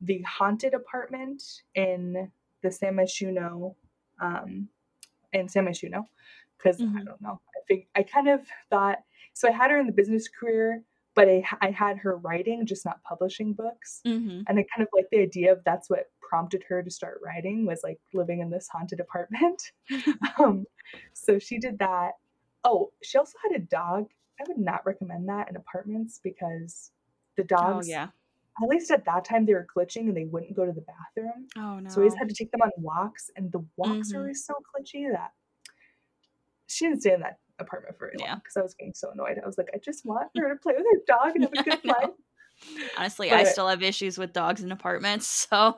[0.00, 1.42] the haunted apartment
[1.74, 2.30] in
[2.62, 3.74] the San Myshuno,
[4.20, 4.68] um,
[5.32, 6.04] in San Myshuno,
[6.56, 6.98] because mm-hmm.
[6.98, 7.40] I don't know.
[7.56, 8.98] I think I kind of thought
[9.32, 9.48] so.
[9.48, 10.82] I had her in the business career,
[11.14, 14.00] but I, I had her writing, just not publishing books.
[14.06, 14.42] Mm-hmm.
[14.46, 17.66] And I kind of like the idea of that's what prompted her to start writing
[17.66, 19.60] was like living in this haunted apartment.
[20.38, 20.64] um,
[21.12, 22.12] so she did that.
[22.62, 24.06] Oh, she also had a dog.
[24.40, 26.92] I would not recommend that in apartments because
[27.36, 27.88] the oh, dogs.
[27.88, 28.08] Oh yeah.
[28.62, 31.48] At least at that time they were glitching and they wouldn't go to the bathroom.
[31.56, 31.90] Oh no.
[31.90, 34.16] So we always had to take them on walks, and the walks mm-hmm.
[34.16, 35.30] are always so glitchy that
[36.66, 39.40] she didn't stay in that apartment for very long because I was getting so annoyed.
[39.42, 41.70] I was like, I just want her to play with her dog and have a
[41.70, 42.10] good life.
[42.98, 45.76] Honestly, but, I still have issues with dogs in apartments, so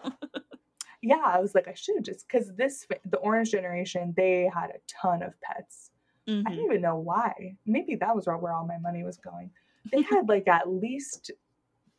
[1.02, 4.78] yeah, I was like, I should just because this the Orange generation they had a
[4.88, 5.90] ton of pets.
[6.28, 6.46] Mm-hmm.
[6.46, 7.56] I didn't even know why.
[7.66, 9.50] Maybe that was where all my money was going.
[9.90, 11.32] They had like at least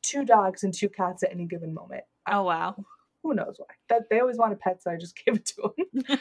[0.01, 2.03] two dogs and two cats at any given moment.
[2.29, 2.75] Oh wow
[3.23, 3.67] who knows why?
[3.89, 6.03] That they always wanted pets, so I just gave it to them.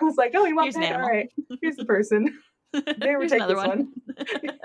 [0.00, 1.00] I was like, "Oh, you want a pet?
[1.00, 2.38] All right, here's the person.
[2.72, 4.58] They were taking this one." one.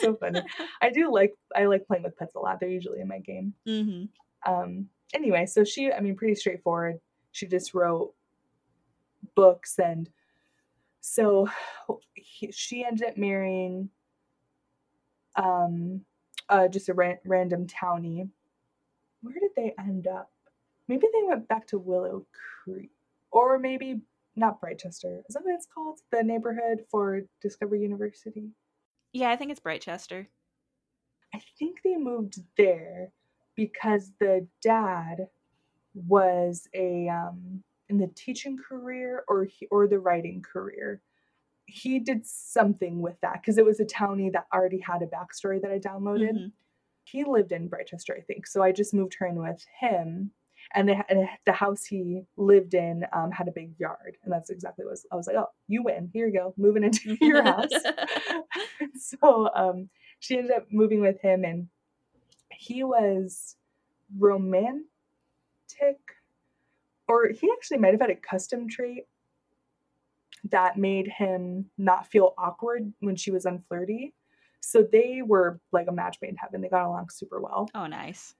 [0.00, 0.42] So funny.
[0.82, 2.60] I do like I like playing with pets a lot.
[2.60, 3.54] They're usually in my game.
[3.66, 4.52] Mm-hmm.
[4.52, 4.88] Um.
[5.14, 7.00] Anyway, so she, I mean, pretty straightforward.
[7.32, 8.14] She just wrote
[9.34, 10.08] books, and
[11.00, 11.48] so
[12.14, 13.90] he, she ended up marrying
[15.36, 16.00] um
[16.48, 18.28] uh just a ran- random townie.
[19.20, 20.30] Where did they end up?
[20.88, 22.26] maybe they went back to Willow
[22.64, 22.90] Creek,
[23.30, 24.00] or maybe
[24.34, 25.22] not Britechester.
[25.28, 26.00] Is that what it's called?
[26.12, 28.50] The neighborhood for Discovery University.
[29.16, 30.26] Yeah, I think it's Britechester.
[31.34, 33.12] I think they moved there
[33.54, 35.28] because the dad
[35.94, 41.00] was a um, in the teaching career or he, or the writing career.
[41.64, 45.62] He did something with that because it was a townie that already had a backstory
[45.62, 46.34] that I downloaded.
[46.34, 46.48] Mm-hmm.
[47.04, 48.46] He lived in Britechester, I think.
[48.46, 50.32] So I just moved her in with him
[50.76, 54.50] and, they, and the house he lived in um, had a big yard and that's
[54.50, 56.10] exactly what I was like oh you win.
[56.12, 56.54] Here you go.
[56.56, 57.70] Moving into your house.
[58.98, 59.88] So um,
[60.20, 61.68] she ended up moving with him and
[62.50, 63.56] he was
[64.18, 64.84] romantic
[67.08, 69.04] or he actually might have had a custom trait
[70.50, 74.12] that made him not feel awkward when she was unflirty.
[74.60, 76.60] So they were like a match made in heaven.
[76.60, 77.68] They got along super well.
[77.74, 78.34] Oh nice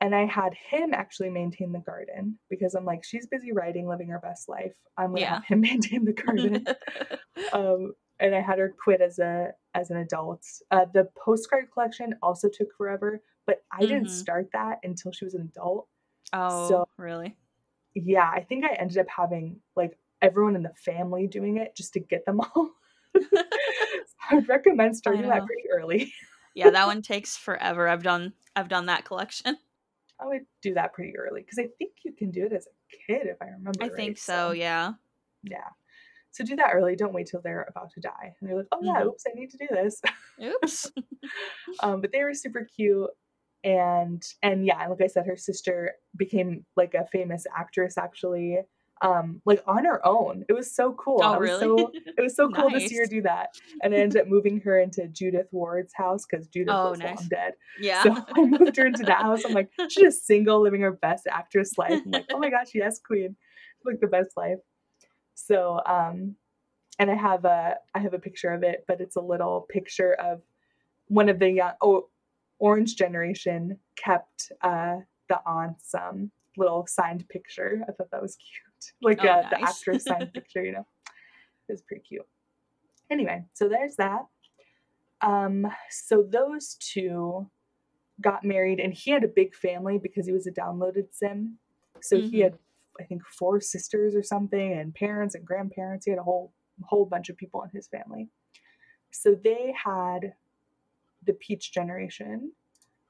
[0.00, 4.08] and I had him actually maintain the garden because I'm like, she's busy writing, living
[4.08, 4.74] her best life.
[4.96, 5.34] I'm gonna yeah.
[5.34, 6.66] have him maintain the garden.
[7.52, 10.44] um, and I had her quit as a as an adult.
[10.70, 13.86] Uh, the postcard collection also took forever, but I mm-hmm.
[13.86, 15.88] didn't start that until she was an adult.
[16.32, 17.36] Oh, so, really?
[17.94, 21.92] Yeah, I think I ended up having like everyone in the family doing it just
[21.94, 22.70] to get them all.
[23.16, 23.26] so
[24.30, 26.12] I would recommend starting that pretty early.
[26.54, 27.88] yeah, that one takes forever.
[27.88, 29.56] I've done I've done that collection.
[30.20, 32.96] I would do that pretty early because I think you can do it as a
[33.12, 33.82] kid if I remember.
[33.82, 33.94] I right.
[33.94, 34.92] think so, so, yeah.
[35.42, 35.68] Yeah.
[36.30, 36.96] So do that early.
[36.96, 38.34] Don't wait till they're about to die.
[38.40, 39.08] And you're like, oh yeah, mm-hmm.
[39.08, 40.00] oops, I need to do this.
[40.42, 40.92] Oops.
[41.82, 43.10] um, but they were super cute.
[43.64, 48.58] And and yeah, like I said, her sister became like a famous actress actually
[49.00, 50.44] um like on her own.
[50.48, 51.20] It was so cool.
[51.22, 51.60] Oh, really?
[51.60, 52.82] So, it was so cool nice.
[52.82, 53.50] to see her do that.
[53.82, 57.18] And I ended up moving her into Judith Ward's house because Judith oh, was nice.
[57.18, 57.54] long dead.
[57.80, 58.02] Yeah.
[58.02, 59.44] So I moved her into that house.
[59.44, 62.00] I'm like, she's just single, living her best actress life.
[62.04, 63.36] I'm like, oh my gosh, yes, queen.
[63.84, 64.58] Like the best life.
[65.34, 66.34] So um
[66.98, 70.14] and I have a I have a picture of it, but it's a little picture
[70.14, 70.42] of
[71.06, 72.08] one of the young oh
[72.58, 74.96] orange generation kept uh
[75.28, 77.84] the aunt's um little signed picture.
[77.88, 78.67] I thought that was cute
[79.02, 79.50] like oh, uh, nice.
[79.50, 80.86] the actress signed picture, you know.
[81.68, 82.26] It was pretty cute.
[83.10, 84.26] Anyway, so there's that.
[85.20, 87.50] Um, so those two
[88.20, 91.58] got married, and he had a big family because he was a downloaded sim.
[92.00, 92.42] So he Mhm.
[92.42, 92.58] had,
[93.00, 96.04] I think, four sisters or something, and parents and grandparents.
[96.04, 96.52] He had a whole
[96.84, 98.28] whole bunch of people in his family.
[99.10, 100.34] So they had
[101.24, 102.52] the Peach generation.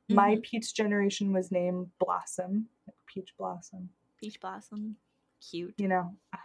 [0.08, 0.42] My Mhm.
[0.42, 3.90] Peach generation was named Blossom, like Peach Blossom.
[4.16, 4.96] Peach blossom.
[5.50, 5.74] Cute.
[5.78, 6.38] You know, I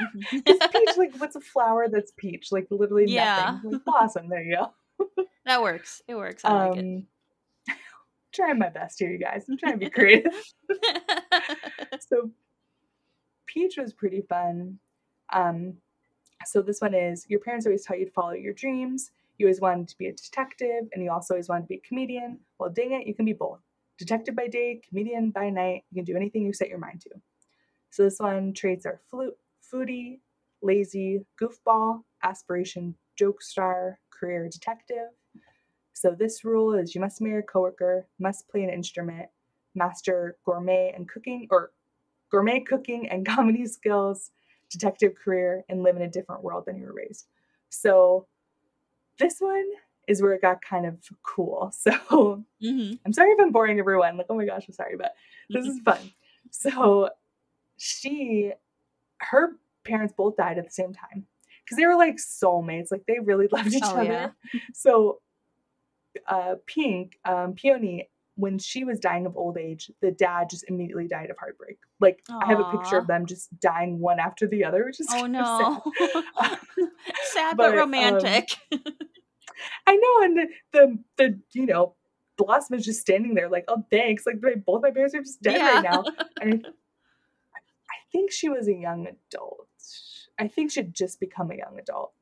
[0.00, 0.42] Mhm.
[0.46, 2.50] Is peach like what's a flower that's peach?
[2.52, 3.58] Like literally Yeah.
[3.60, 3.72] nothing.
[3.72, 4.28] Like blossom.
[4.28, 5.24] There you go.
[5.44, 6.02] that works.
[6.08, 6.44] It works.
[6.44, 7.06] I like um,
[8.32, 9.44] trying my best here, you guys.
[9.48, 10.32] I'm trying to be creative.
[12.00, 12.30] so
[13.46, 14.78] peach was pretty fun.
[15.32, 15.74] Um,
[16.46, 19.10] so this one is your parents always taught you to follow your dreams.
[19.38, 21.80] You always wanted to be a detective, and you also always wanted to be a
[21.88, 22.38] comedian.
[22.58, 23.60] Well, dang it, you can be both.
[23.98, 25.84] Detective by day, comedian by night.
[25.90, 27.10] You can do anything you set your mind to.
[27.90, 29.36] So this one traits are flute,
[29.72, 30.20] foodie,
[30.62, 35.08] lazy, goofball, aspiration, joke star, career detective.
[35.92, 39.28] So this rule is you must marry a coworker, must play an instrument,
[39.74, 41.72] master gourmet and cooking or
[42.30, 44.30] gourmet cooking and comedy skills,
[44.70, 47.26] detective career, and live in a different world than you were raised.
[47.68, 48.26] So
[49.18, 49.66] this one
[50.08, 51.72] is where it got kind of cool.
[51.78, 52.98] So Mhm.
[53.04, 54.16] I'm sorry if I'm boring everyone.
[54.16, 55.14] Like, oh my gosh, I'm sorry, but
[55.50, 55.98] this is fun.
[56.50, 57.10] So
[57.82, 58.52] she,
[59.20, 59.52] her
[59.84, 61.26] parents both died at the same time
[61.64, 62.90] because they were like soulmates.
[62.92, 64.04] Like they really loved each Oh, other.
[64.04, 64.30] yeah.
[64.74, 65.20] So,
[66.28, 71.06] uh, Pink, um, Peony, when she was dying of old age, the dad just immediately
[71.08, 71.78] died of heartbreak.
[72.00, 75.08] Like I have a picture of them just dying one after the other, which is
[75.10, 75.32] Oh of sad.
[75.32, 75.82] no.
[77.32, 78.48] Sad But, but, um, romantic.
[79.86, 81.94] I know, and the, the the you know
[82.38, 85.42] Blossom is just standing there like, oh thanks, like my, both my parents are just
[85.42, 86.04] dead right now.
[86.40, 86.66] And
[88.12, 89.68] think she was a young adult.
[90.38, 92.12] I think she'd just become a young adult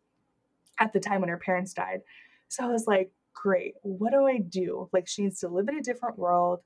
[0.80, 2.00] at the time when her parents died.
[2.48, 4.88] So I was like, great, what do I do?
[4.92, 6.60] Like she needs to live in a different world.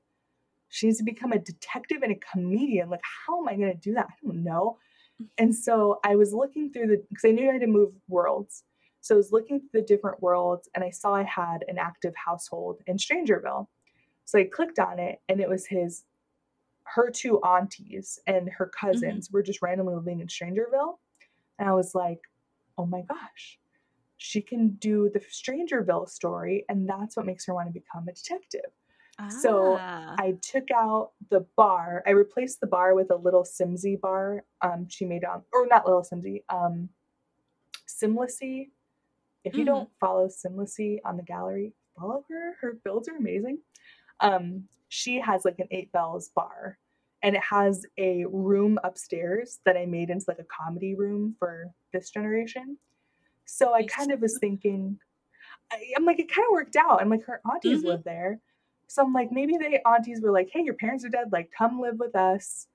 [0.69, 2.89] She needs to become a detective and a comedian.
[2.89, 4.07] Like, how am I going to do that?
[4.09, 4.77] I don't know.
[5.37, 8.63] And so I was looking through the because I knew I had to move worlds.
[9.01, 12.13] So I was looking through the different worlds and I saw I had an active
[12.15, 13.67] household in Strangerville.
[14.25, 16.03] So I clicked on it and it was his
[16.83, 20.97] her two aunties and her cousins were just randomly living in Strangerville.
[21.59, 22.19] And I was like,
[22.77, 23.59] oh my gosh,
[24.17, 26.65] she can do the Strangerville story.
[26.69, 28.71] And that's what makes her want to become a detective.
[29.29, 30.15] So, Ah.
[30.19, 32.03] I took out the bar.
[32.05, 34.43] I replaced the bar with a LilSimsie bar.
[34.61, 36.89] Um, she made on, or not LilSimsie, um,
[37.87, 38.71] Simlicy.
[39.43, 39.67] If you Mhm.
[39.67, 42.53] don't follow Simlicy on the gallery, follow her.
[42.61, 43.59] Her builds are amazing.
[44.19, 46.77] Um, she has like an eight bells bar,
[47.23, 51.71] and it has a room upstairs that I made into like a comedy room for
[51.91, 52.77] this generation.
[53.45, 54.99] So I kind of was thinking,
[55.97, 57.01] I'm like, it kind of worked out.
[57.01, 57.87] And like her aunties Mhm.
[57.87, 58.39] live there.
[58.87, 61.31] So I'm like, maybe the aunties were like, hey, your parents are dead.
[61.31, 62.67] Like, come live with us.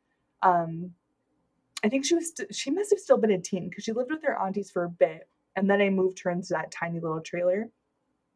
[0.43, 0.95] Um,
[1.85, 4.11] I think she was, st- she must have still been a teen because she lived
[4.11, 5.29] with her aunties for a bit.
[5.55, 7.71] And then I moved her into that tiny little trailer.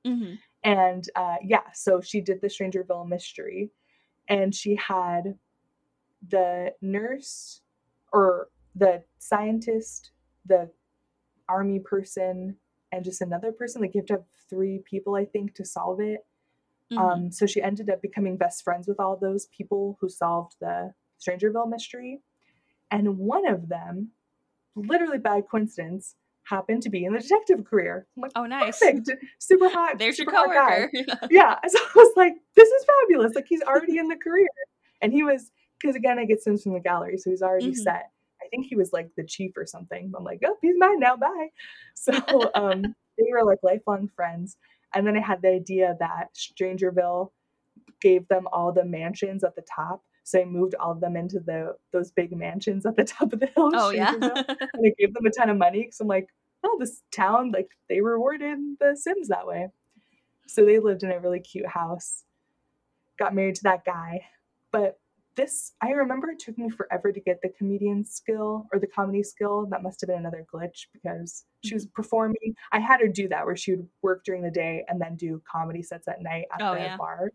[0.06, 0.38] Mhm.
[0.64, 3.70] And uh, yeah, so she did the Strangerville mystery.
[4.28, 5.38] And she had
[6.28, 7.60] the nurse
[8.12, 10.12] or the scientist,
[10.46, 10.70] the
[11.48, 12.56] army person,
[12.92, 13.82] and just another person.
[13.82, 16.24] Like, you have to have three people, I think, to solve it.
[16.92, 16.98] Mhm.
[16.98, 20.94] Um, so she ended up becoming best friends with all those people who solved the
[21.18, 22.22] Strangerville mystery.
[22.90, 24.12] And one of them,
[24.74, 28.06] literally by coincidence, happened to be in the detective career.
[28.16, 28.78] I'm like, oh, nice.
[28.78, 29.10] perfect.
[29.38, 29.98] Super hot.
[29.98, 30.88] There's your super guy.
[30.92, 31.28] coworker.
[31.30, 31.56] Yeah.
[31.68, 33.34] So I was like, this is fabulous.
[33.34, 34.48] Like he's already in the career.
[35.00, 37.18] And he was, because again, I get Sims from the gallery.
[37.18, 37.76] So he's already Mhm.
[37.76, 38.10] set.
[38.42, 40.12] I think he was like the chief or something.
[40.16, 41.16] I'm like, oh, he's mine now.
[41.16, 41.48] Bye.
[41.94, 42.12] So
[42.54, 42.82] um,
[43.18, 44.56] they were like lifelong friends.
[44.94, 47.30] And then I had the idea that Strangerville
[48.00, 50.02] gave them all the mansions at the top.
[50.24, 53.40] So I moved all of them into the those big mansions at the top of
[53.40, 53.70] the hill.
[53.74, 54.12] oh yeah.
[54.20, 56.28] And I gave them a ton of money because I'm like,
[56.64, 59.68] oh, this town, like they rewarded the Sims that way.
[60.46, 62.24] So they lived in a really cute house,
[63.18, 64.26] got married to that guy.
[64.70, 64.98] But
[65.34, 69.22] this, I remember it took me forever to get the comedian skill or the comedy
[69.22, 69.66] skill.
[69.70, 71.94] That must have been another glitch because she was mm-hmm.
[71.94, 72.54] performing.
[72.70, 75.42] I had her do that where she would work during the day and then do
[75.50, 76.96] comedy sets at night at Oh, the yeah.
[76.96, 77.32] bar.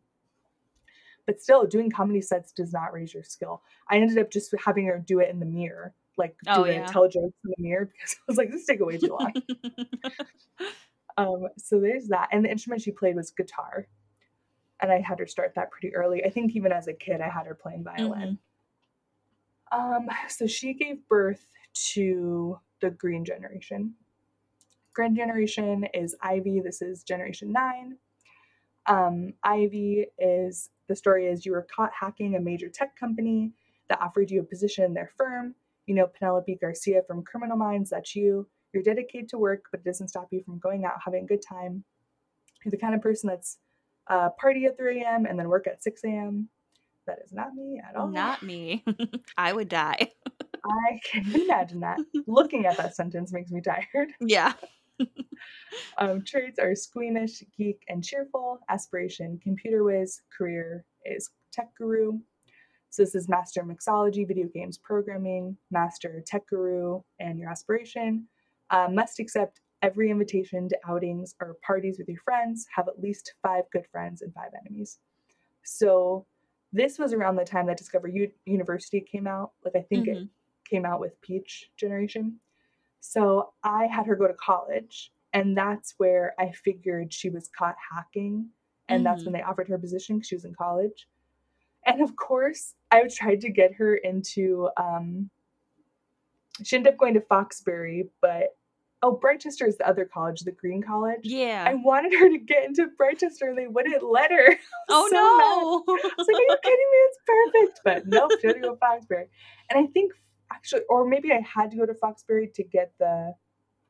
[1.28, 3.62] But still, doing comedy sets does not raise your skill.
[3.92, 6.84] I ended up just having her do it in the mirror, like Oh, do yeah.
[6.84, 9.16] it, tell jokes in the mirror because I was like, this is taking way too
[9.20, 9.34] long.
[11.18, 12.30] um, so there's that.
[12.32, 13.88] And the instrument she played was guitar.
[14.82, 16.24] And I had her start that pretty early.
[16.24, 18.40] I think even as a kid, I had her playing violin.
[19.72, 21.46] Um, so she gave birth
[21.94, 23.96] to the green generation.
[24.94, 26.62] Green generation is Ivy.
[26.62, 27.98] This is generation nine.
[28.88, 33.52] Um, Ivy is the story is you were caught hacking a major tech company.
[33.90, 35.56] that offered you a position in their firm.
[35.86, 38.48] You know, Penelope Garcia from Criminal Minds, that's you.
[38.74, 41.42] You're dedicated to work, but it doesn't stop you from going out, having a good
[41.42, 41.86] time.
[42.66, 43.60] You're the kind of person that's
[44.10, 45.26] uh, party at 3 a.m.
[45.26, 46.50] and then work at 6 a.m.
[47.06, 48.08] That is not me at all.
[48.08, 48.84] Not me.
[49.38, 50.12] I would die.
[50.66, 52.00] I can imagine that.
[52.28, 54.10] Looking at that sentence makes me tired.
[54.20, 54.54] Yeah.
[56.00, 58.60] Um, traits are squeamish, geek, and cheerful.
[58.70, 60.22] Aspiration, computer whiz.
[60.36, 62.20] Career is tech guru.
[62.90, 68.28] So this is master mixology, video games programming, master tech guru, and your aspiration.
[68.70, 72.66] Uh, must accept every invitation to outings or parties with your friends.
[72.76, 75.00] Have at least five good friends and five enemies.
[75.64, 76.26] So
[76.74, 79.52] this was around the time that Discover U- University came out.
[79.64, 80.30] Like I think it Mhm.
[80.70, 82.40] came out with Peach Generation.
[83.00, 87.76] So I had her go to college, and that's where I figured she was caught
[87.92, 88.50] hacking,
[88.90, 91.08] and that's when they offered her a position because she was in college.
[91.86, 94.70] And of course, I tried to get her into.
[94.78, 95.30] Um,
[96.64, 98.56] she ended up going to Foxbury, but
[99.04, 101.22] oh, Britechester is the other college, the Green College.
[101.24, 101.64] Yeah.
[101.68, 104.58] I wanted her to get into Britechester, and they wouldn't let her.
[104.90, 105.94] oh so mad.
[105.96, 106.10] no.
[106.10, 106.98] I was like, are you kidding me?
[106.98, 107.82] It's perfect.
[107.84, 109.28] But nope, she had to go to Foxbury.
[109.70, 110.14] And I think
[110.52, 113.34] actually, or maybe I had to go to Foxbury to get the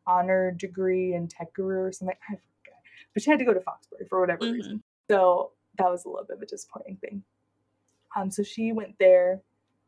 [0.05, 2.15] honor degree in tech guru or something.
[2.29, 2.79] I forget.
[3.13, 4.53] But she had to go to Foxbury for whatever Mhm.
[4.53, 4.83] reason.
[5.09, 7.23] So that was a little bit of a disappointing thing.
[8.15, 9.41] Um, so she went there.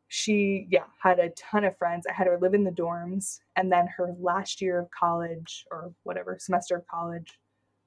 [0.08, 2.06] She, yeah, had a ton of friends.
[2.06, 3.40] I had her live in the dorms.
[3.56, 7.40] And then her last year of college or whatever semester of college,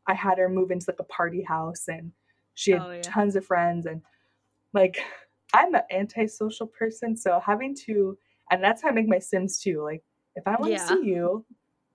[0.08, 2.12] I had her move into like a party house and
[2.56, 3.02] she had Oh, yeah.
[3.02, 4.02] tons of friends and
[4.74, 5.00] like
[5.54, 8.18] I'm an antisocial person, so having to
[8.54, 9.82] and that's how I make my Sims too.
[9.84, 10.04] Like
[10.36, 10.88] if I want to Yeah.
[10.88, 11.46] see you,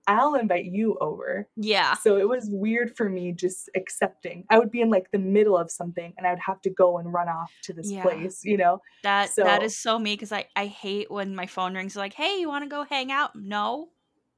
[0.07, 1.47] I'll invite you over.
[1.55, 1.93] yeah.
[1.95, 4.43] So it was weird for me just accepting.
[4.49, 6.97] I would be in like the middle of something and I would have to go
[6.97, 8.01] and run off to this Yeah.
[8.01, 8.81] place, you know?
[9.03, 12.13] That that So- is so me because I I hate when my phone rings like,
[12.13, 13.89] "Hey, you want to go hang out?" No,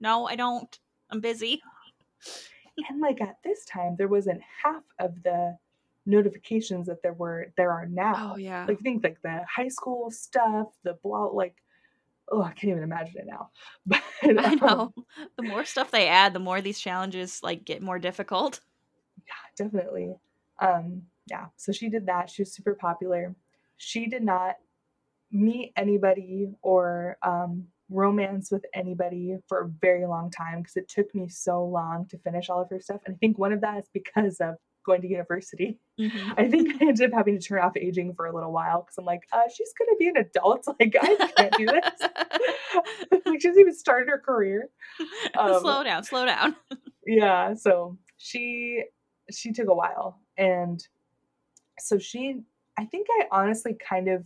[0.01, 0.77] no, I don't.
[1.09, 1.61] I'm busy.
[2.89, 5.57] And like at this time, there wasn't half of the
[6.05, 8.33] notifications that there were there are now.
[8.33, 8.65] Oh yeah.
[8.67, 11.55] Like think like the high school stuff, the blah like
[12.31, 13.49] oh, I can't even imagine it now.
[13.85, 14.93] But I um, know.
[15.37, 18.59] The more stuff they add, the more these challenges like get more difficult.
[19.27, 20.15] Yeah, definitely.
[20.61, 22.29] Um, yeah, so she did that.
[22.29, 23.35] She was super popular.
[23.77, 24.55] She did not
[25.31, 31.13] meet anybody or um, romance with anybody for a very long time because it took
[31.15, 33.01] me so long to finish all of her stuff.
[33.05, 34.55] And I think one of that is because of
[34.85, 35.77] going to university.
[35.99, 36.33] Mhm.
[36.37, 38.97] I think I ended up having to turn off aging for a little while because
[38.97, 40.65] I'm like, uh, she's gonna be an adult.
[40.79, 42.01] Like I can't do this.
[43.25, 44.69] like she hasn't even started her career.
[45.37, 46.55] Um, slow down, slow down.
[47.05, 48.83] yeah so she
[49.31, 50.85] she took a while and
[51.79, 52.41] so she
[52.77, 54.23] i think i honestly kind of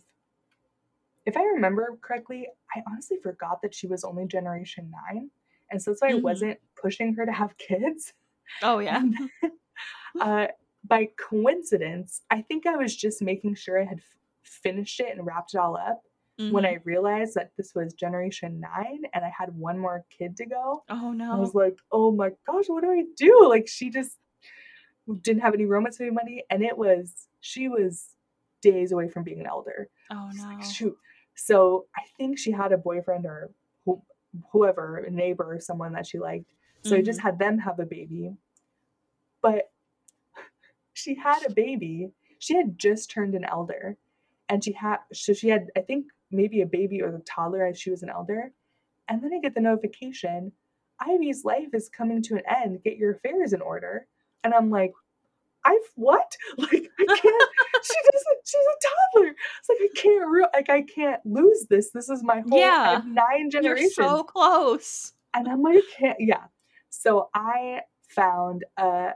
[1.25, 5.29] if i remember correctly i honestly forgot that she was only generation 9
[5.71, 6.21] and so that's why i Mhm.
[6.23, 8.13] wasn't pushing her to have kids
[8.61, 9.01] Oh yeah.
[10.21, 10.47] Uh,
[10.87, 15.25] by coincidence i think i was just making sure i had f- finished it and
[15.25, 16.01] wrapped it all up
[16.51, 16.67] when Mhm.
[16.67, 20.83] i realized that this was generation 9 and i had one more kid to go
[20.89, 21.33] Oh no.
[21.33, 23.47] I was like, oh my gosh, what do I do?
[23.49, 24.17] Like she just
[25.21, 28.15] didn't have any romance with anybody, and it was she was
[28.61, 29.89] days away from being an elder.
[30.11, 30.43] Oh no.
[30.47, 30.97] like, shoot.
[31.35, 33.51] So I think she had a boyfriend or
[33.85, 34.01] who,
[34.51, 36.51] whoever, a neighbor or someone that she liked.
[36.83, 37.27] So I just Mm-hmm.
[37.27, 38.33] had them have a baby.
[39.45, 39.69] But
[40.93, 42.09] she had a baby.
[42.39, 43.95] She had just turned an elder.
[44.49, 47.79] And she had so she had, I think, maybe a baby or a toddler as
[47.79, 48.51] she was an elder.
[49.07, 50.51] And then I get the notification,
[50.99, 52.83] Ivy's life is coming to an end.
[52.83, 54.07] Get your affairs in order.
[54.43, 54.93] And I'm like,
[55.63, 56.35] I've what?
[56.57, 57.49] Like I can't.
[57.83, 58.39] she doesn't.
[58.45, 58.77] She's a
[59.19, 59.35] toddler.
[59.59, 60.27] It's like I can't.
[60.29, 61.91] Re- like I can't lose this.
[61.91, 62.59] This is my whole.
[62.59, 63.01] Yeah.
[63.05, 63.95] nine You're generations.
[63.95, 65.13] so close.
[65.35, 66.45] And I'm like, can't, yeah.
[66.89, 69.11] So I found, uh,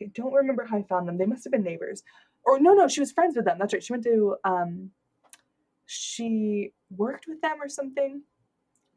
[0.00, 1.18] I don't remember how I found them.
[1.18, 2.02] They must have been neighbors.
[2.44, 3.58] Or no, no, she was friends with them.
[3.58, 3.82] That's right.
[3.82, 4.90] She went to, um,
[5.86, 8.22] she worked with them or something.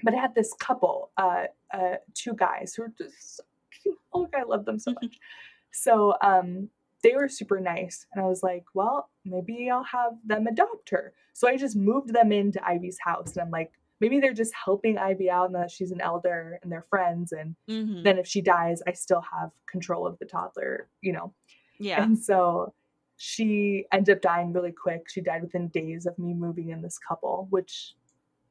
[0.04, 3.44] But I had this couple, uh, uh, two guys who were just so
[3.82, 3.98] cute.
[4.14, 5.18] Oh, my God, I love them so much.
[5.76, 6.70] So, um,
[7.04, 8.06] they were super nice.
[8.14, 11.14] And I was like, well, maybe I'll have them adopt her.
[11.34, 13.34] So I just moved them into Ivy's house.
[13.34, 13.72] And I'm like,
[14.04, 17.32] maybe they're just helping Ivy out and that she's an elder and they're friends.
[17.32, 18.04] And Mhm.
[18.04, 21.34] then if she dies, I still have control of the toddler, you know?
[21.80, 22.04] Yeah.
[22.04, 22.74] And so
[23.16, 25.08] she ended up dying really quick.
[25.10, 27.96] She died within days of me moving in this couple, which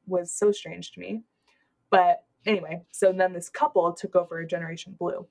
[0.06, 1.22] was so strange to me.
[1.90, 5.26] But anyway, so then this couple took over Generation Blue.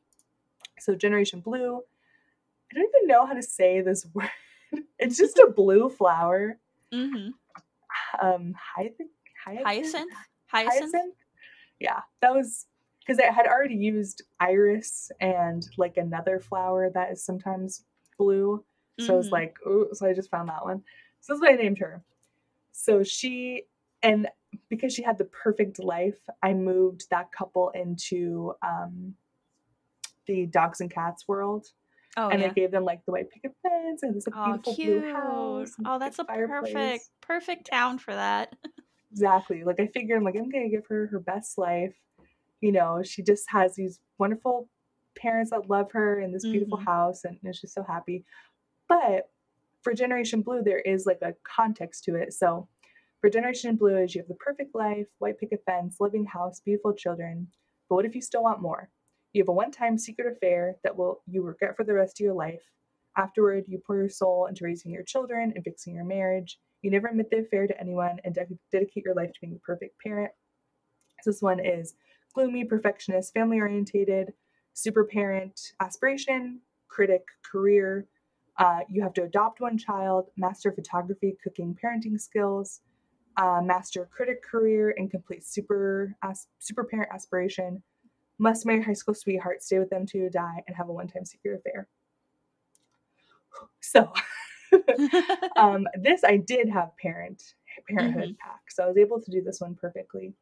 [0.78, 1.82] So Generation Blue,
[2.72, 4.30] I don't even know how to say this word.
[4.99, 6.59] It's just a blue flower.
[6.93, 7.32] Mm-hmm.
[8.24, 8.53] Um,
[9.44, 10.12] hyacinth,
[10.48, 10.92] Hyacinth.
[10.94, 11.16] hyacinth.
[11.80, 12.68] Yeah, that was
[13.00, 17.84] because I had already used iris and like another flower that is sometimes
[18.18, 18.64] blue.
[19.00, 19.32] So I was Mhm.
[19.32, 20.84] like, ooh, so I just found that one.
[21.22, 22.04] So that's what I named her.
[22.72, 23.64] So she
[24.04, 24.28] and
[24.70, 29.16] because she had the perfect life, I moved that couple into um
[30.28, 31.68] the dogs and cats world.
[32.18, 32.48] Oh and yeah.
[32.50, 35.02] I gave them like the white picket fence and this like, Oh, beautiful cute.
[35.04, 35.76] blue house.
[35.86, 36.74] Oh, that's a fireplace.
[36.74, 38.54] perfect, perfect town for that.
[39.12, 39.64] Exactly.
[39.64, 41.95] Like I figure I'm like I'm gonna give her her best life.
[42.62, 44.70] You know, she just has these wonderful
[45.18, 46.86] parents that love her in this beautiful Mhm.
[46.86, 48.24] house and is just so happy.
[48.88, 49.30] But
[49.82, 52.34] for Generation Blue, there is like a context to it.
[52.34, 52.68] So
[53.20, 56.93] for Generation Blue is you have the perfect life, white picket fence, living house, beautiful
[56.93, 57.51] children.
[57.89, 58.89] But what if you still want more?
[59.34, 62.34] You have a one-time secret affair that will you regret for the rest of your
[62.34, 62.62] life.
[63.18, 66.59] Afterward, you pour your soul into raising your children and fixing your marriage.
[66.82, 69.60] You never admit the affair to anyone and de- dedicate your life to being the
[69.60, 70.32] perfect parent.
[71.22, 71.96] So this one is
[72.34, 74.34] gloomy, perfectionist, family orientated,
[74.74, 78.08] super parent, aspiration, critic, career.
[78.58, 82.82] Uh, you have to adopt one child, master photography, cooking, parenting skills,
[83.38, 87.82] uh, master critic career, and complete super as- super parent aspiration.
[88.40, 91.26] Must marry high school sweetheart, stay with them till you die, and have a one-time
[91.26, 91.88] secret affair.
[93.82, 94.12] So,
[95.57, 97.41] um, this I did have parent
[97.89, 100.34] parenthood pack, so I was able to do this one perfectly.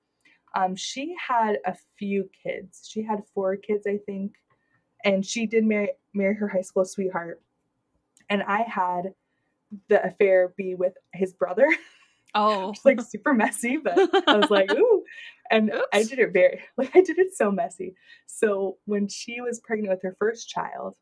[0.56, 2.88] Um, she had a few kids.
[2.90, 4.34] She had four kids, I think,
[5.04, 7.42] and she did marry marry her high school sweetheart.
[8.30, 9.14] And I had
[9.88, 11.68] the affair be with his brother.
[12.36, 12.72] oh.
[12.72, 15.04] It's like super messy, but I was like, ooh.
[15.52, 17.96] And I did it very like I did it so messy.
[18.26, 20.96] So when she was pregnant with her first child,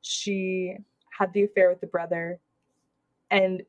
[0.00, 0.76] she
[1.22, 2.40] had the affair with the brother
[3.30, 3.62] and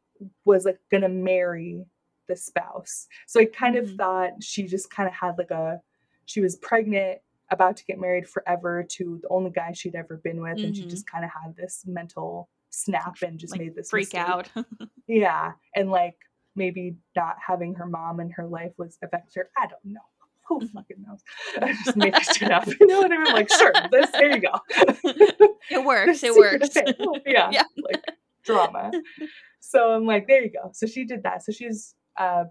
[0.45, 1.85] was like gonna marry
[2.27, 3.07] the spouse.
[3.27, 3.97] So I kind of Mhm.
[3.97, 5.79] thought she just kind of had like a
[6.25, 7.19] she was pregnant,
[7.51, 10.83] about to get married forever to the only guy she'd ever been with, and she
[10.85, 10.89] Mhm.
[10.89, 14.21] just kind of had this mental snap and just like made this freak mistake.
[14.21, 14.49] out.
[15.07, 16.17] Yeah, and like
[16.55, 19.49] maybe not having her mom in her life was affected her.
[19.57, 19.99] I don't know.
[20.47, 21.21] Who fucking knows?
[21.61, 22.67] I just make shit up.
[22.79, 23.33] You know what I mean?
[23.33, 24.59] Like, sure, this there you go.
[25.71, 26.23] it works.
[26.23, 26.69] It works.
[27.25, 27.63] Yeah, Yeah.
[27.89, 28.01] like
[28.43, 28.91] drama.
[29.59, 30.71] So I'm like, there you go.
[30.73, 31.43] So she did that.
[31.43, 32.45] So she's uh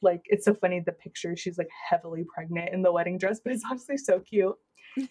[0.00, 3.52] like it's so funny the picture she's like heavily pregnant in the wedding dress, but
[3.52, 4.54] it's honestly so cute.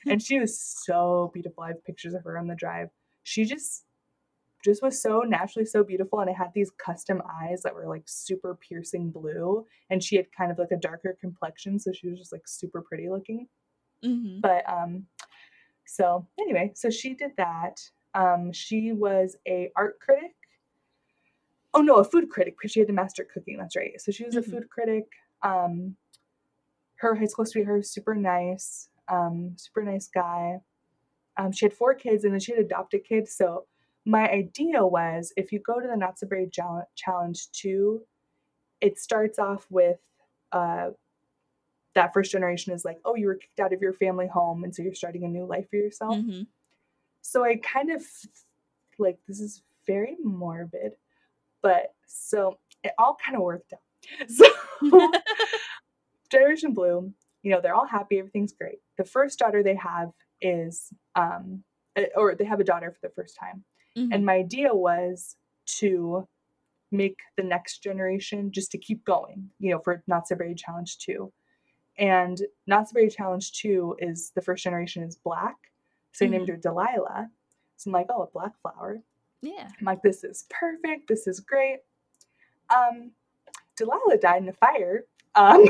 [0.06, 1.64] and she was so beautiful.
[1.64, 2.90] I have pictures of her on the drive.
[3.24, 3.84] She just
[4.64, 8.04] just was so naturally so beautiful and it had these custom eyes that were like
[8.08, 12.20] super piercing blue and she had kind of like a darker complexion so she was
[12.20, 13.48] just like super pretty looking.
[14.04, 15.08] Hmm but um
[15.86, 17.82] so anyway so she did that.
[18.14, 20.34] Um she was a art critic.
[21.74, 24.00] Oh no a food critic because she had to master cooking that's right.
[24.02, 24.40] So she was Mhm.
[24.40, 25.06] a food critic.
[25.44, 25.96] Um
[26.96, 30.60] her high school sweetheart was super nice um super nice guy.
[31.38, 33.68] Um she had four kids and then she had adopted kids so
[34.06, 36.50] my idea was if you go to the not so berry
[36.96, 38.02] challenge 2
[38.82, 40.00] it starts off with
[40.52, 40.90] uh
[41.94, 44.74] that first generation is like oh you were kicked out of your family home and
[44.74, 46.42] so you're starting a new life for yourself hmm
[47.22, 48.04] so I kind of
[49.00, 50.94] like this is very morbid,
[51.62, 53.80] but so it all kind of worked out.
[54.30, 54.46] So
[56.32, 58.80] Generation Blue, you know, they're all happy, everything's great.
[58.98, 61.64] The first daughter they have is um
[61.96, 63.64] eh, or they have a daughter for the first time.
[63.96, 65.36] And my idea was
[65.80, 66.28] to
[66.92, 70.98] make the next generation just to keep going, you know, for Not So Berry Challenge
[70.98, 71.32] 2.
[71.98, 75.56] And Not So Berry Challenge 2 is the first generation is black.
[76.14, 77.30] So I named her Delilah.
[77.78, 79.02] So I'm like, oh, a black flower.
[79.42, 79.68] yeah.
[79.80, 81.08] I'm like, this is perfect.
[81.08, 81.80] This is great.
[82.70, 83.12] Um,
[83.78, 85.66] Delilah died in a fire um,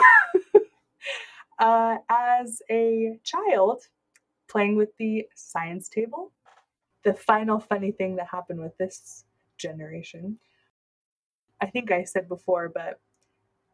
[1.60, 3.84] uh, as a child
[4.50, 6.32] playing with the science table.
[7.04, 9.26] The final funny thing that happened with this
[9.58, 10.38] generation,
[11.62, 13.00] I think I said before, but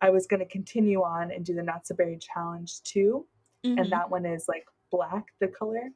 [0.02, 3.26] I was going to continue on and do the Not So Berry Challenge too
[3.64, 3.80] Mhm.
[3.80, 5.90] and that one is like black the color.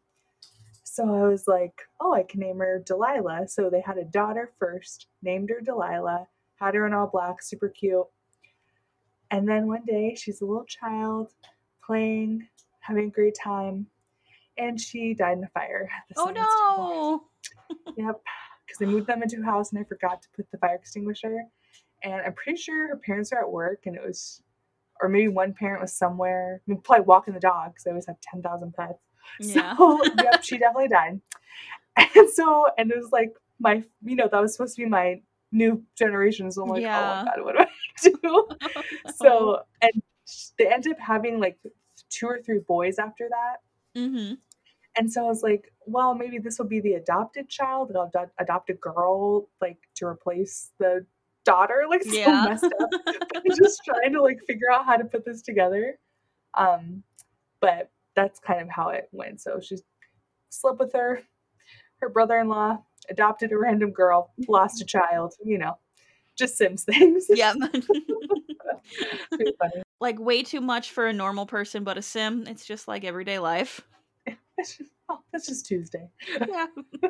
[0.84, 3.48] So i was like oh i can name her delilah.
[3.48, 7.70] So they had a daughter first named her delilah had her in all black super
[7.70, 8.08] cute.
[9.30, 11.34] And then one day she's a little child
[11.84, 12.48] playing
[12.82, 13.88] having a great time
[14.58, 17.24] and she died in a fire oh no.
[17.98, 18.22] Yep.
[18.66, 21.44] Because I moved them into a house and I forgot to put the fire extinguisher.
[22.04, 24.42] And I'm pretty sure her parents are at work and it was,
[25.02, 26.62] or maybe one parent was somewhere.
[26.66, 28.94] I mean, probably walking the dog because they always have 10,000 pets.
[29.40, 29.78] Yeah.
[29.78, 31.22] So, yep, she definitely died.
[32.16, 35.22] And so, and it was like my, you know, that was supposed to be my
[35.52, 36.56] new generations.
[36.56, 37.22] So I'm like, oh, Yeah.
[37.22, 38.48] oh my god, what do I do?
[39.16, 39.92] so and
[40.58, 41.60] they ended up having like
[42.10, 43.58] two or three boys after that.
[43.98, 44.36] Mm-hmm.
[44.98, 48.32] And so I was like, well, maybe this will be the adopted child, they'll adopt,
[48.40, 51.06] adopt a girl, like to replace the
[51.46, 51.84] daughter.
[51.90, 52.46] Like so Yeah.
[52.50, 52.90] messed up.
[53.36, 55.98] I'm just trying to like figure out how to put this together.
[56.56, 57.04] Um,
[57.62, 59.42] but that's kind of how it went.
[59.42, 59.78] So she
[60.50, 61.22] slept with her,
[62.02, 65.78] her brother-in-law, adopted a random girl, lost a child, you know,
[66.38, 67.28] just Sims things.
[67.30, 67.56] yep.
[70.02, 73.40] Like way too much for a normal person, but a sim, it's just like everyday
[73.40, 73.82] life.
[74.58, 76.10] It's just, oh, it's just Tuesday.
[76.48, 76.68] Yeah.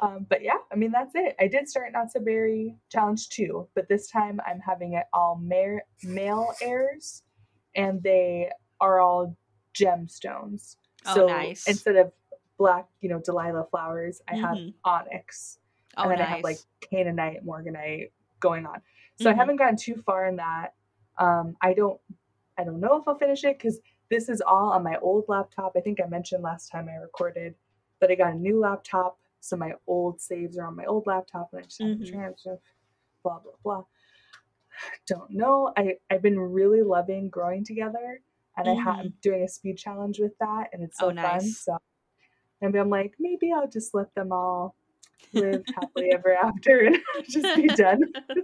[0.00, 1.36] Um, but yeah, I mean that's it.
[1.38, 5.36] I did start Not So Berry Challenge 2, but this time I'm having it all
[5.36, 7.22] male male heirs,
[7.76, 8.50] and they
[8.80, 9.36] are all
[9.74, 10.76] gemstones.
[11.06, 11.66] Oh, so nice.
[11.68, 12.12] instead of
[12.58, 14.74] black, you know, Delilah flowers, I have Mhm.
[14.84, 15.58] onyx,
[15.96, 16.26] oh, and then nice.
[16.26, 18.10] I have like kyanite, Morganite
[18.40, 18.82] going on.
[19.16, 19.36] So I Mhm.
[19.36, 20.74] haven't gotten too far in that.
[21.18, 22.00] Um, I don't,
[22.58, 25.72] I don't know if I'll finish it because this is all on my old laptop.
[25.76, 27.54] I think I mentioned last time I recorded
[28.00, 31.50] that I got a new laptop, so my old saves are on my old laptop,
[31.52, 32.10] and I just have to Mhm.
[32.12, 32.58] transfer.
[33.22, 33.84] Blah blah blah.
[35.06, 35.72] Don't know.
[35.76, 38.20] I I've been really loving growing together,
[38.56, 41.18] and I ha- I'm doing a speed challenge with that, and it's so Mm-hmm.
[41.18, 41.38] Oh, fun.
[41.38, 41.58] nice.
[41.58, 41.78] So,
[42.60, 44.76] and I'm like, maybe I'll just let them all
[45.32, 46.96] live happily ever after and
[47.28, 48.00] just be done.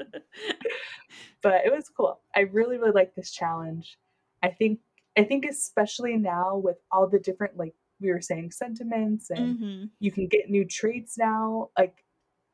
[1.43, 2.21] But it was cool.
[2.35, 3.99] I really really like this challenge.
[4.43, 4.81] I think
[5.17, 9.91] I think especially now with all the different like we were saying sentiments and hmm
[10.01, 11.71] you can get new traits now.
[11.79, 12.05] Like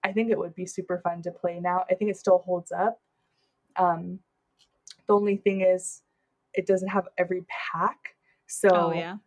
[0.04, 1.84] I think it would be super fun to play now.
[1.90, 3.00] I think it still holds up.
[3.76, 4.20] Um
[5.06, 6.02] the only thing is
[6.54, 8.16] it doesn't have every pack.
[8.46, 9.18] So Oh yeah.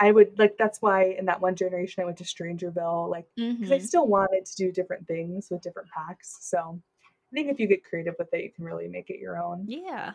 [0.00, 3.26] I would like that's why in that one generation I went to Strangerville, like
[3.60, 6.38] because I hmm still wanted to do different things with different packs.
[6.42, 6.82] So
[7.32, 9.64] I think if you get creative with it, you can really make it your own.
[9.68, 10.12] Yeah.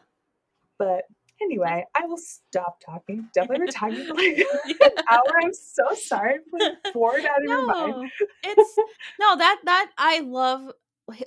[0.78, 1.03] But
[1.41, 3.30] anyway, I will stop talking.
[3.34, 4.38] Definitely been talking for like
[4.82, 5.39] an hour.
[5.41, 6.39] I'm so sorry.
[6.61, 7.93] I'm bored out of your mind.
[7.93, 8.07] no,
[8.43, 8.78] it's
[9.20, 10.72] no that that I love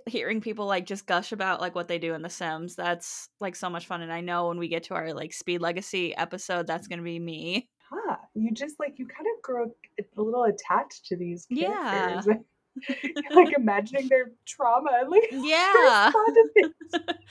[0.06, 2.74] hearing people like just gush about like what they do in The Sims.
[2.74, 5.60] That's like so much fun, and I know when we get to our like Speed
[5.60, 7.68] Legacy episode, that's gonna be me.
[7.90, 8.16] Huh.
[8.34, 12.22] You just like you kind of grow a little attached to these Yeah.
[13.30, 16.12] like imagining their trauma and like Yeah.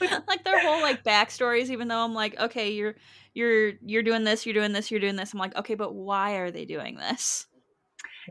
[0.28, 2.94] like their whole like backstories even though i'm like okay you're
[3.34, 6.32] you're you're doing this you're doing this you're doing this i'm like okay but why
[6.34, 7.46] are they doing this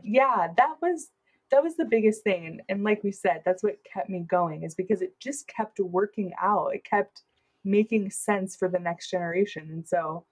[0.02, 1.08] yeah that was
[1.50, 4.74] that was the biggest thing and like we said that's what kept me going is
[4.74, 7.22] because it just kept working out it kept
[7.64, 10.24] making sense for the next generation and so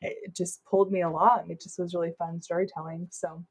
[0.00, 3.44] it just pulled me along it just was really fun storytelling so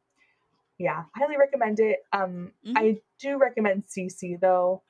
[0.78, 2.74] yeah highly recommend it um Mhm.
[2.78, 4.84] i do recommend cc though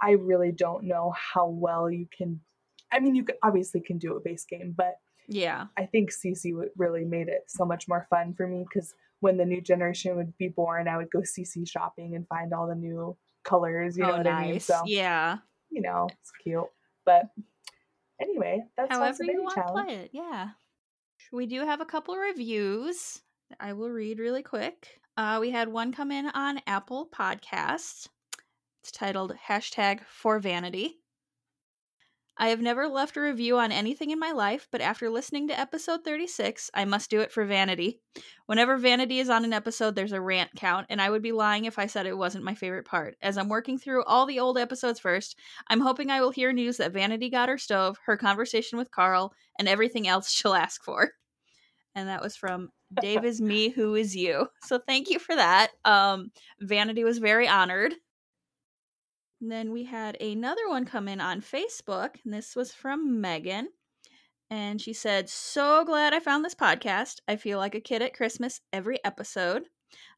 [0.00, 2.40] i really don't know how well you can
[2.90, 4.96] i mean you obviously can do a base game but
[5.28, 9.36] yeah I think CC really made it so much more fun for me because when
[9.36, 12.74] the new generation would be born, I would go CC shopping and find all the
[12.74, 13.96] new colors.
[13.96, 14.54] You know oh what I mean?
[14.54, 15.38] nice So yeah
[15.70, 16.66] you know, it's cute.
[17.06, 17.30] But
[18.20, 20.50] anyway, that's However you want to play it yeah
[21.32, 23.22] we do have a couple reviews
[23.60, 28.08] i will read really quick uh, we had one come in on apple Podcasts.
[28.82, 31.02] it's titled hashtag for vanity
[32.38, 35.60] I have never left a review on anything in my life, but after listening to
[35.60, 38.00] episode 36, I must do it for vanity.
[38.46, 41.66] Whenever vanity is on an episode, there's a rant count, and I would be lying
[41.66, 43.16] if I said it wasn't my favorite part.
[43.20, 46.78] As I'm working through all the old episodes first, I'm hoping I will hear news
[46.78, 51.12] that Vanity got her stove, her conversation with Carl, and everything else she'll ask for.
[51.94, 54.48] And that was from Dave is me, who is you.
[54.64, 55.70] So thank you for that.
[55.84, 57.94] Um, Vanity was very honored.
[59.40, 63.68] And then we had another one come in on Facebook, and this was from Megan.
[64.50, 67.16] And she said, So glad I found this podcast.
[67.26, 69.64] I feel like a kid at Christmas every episode.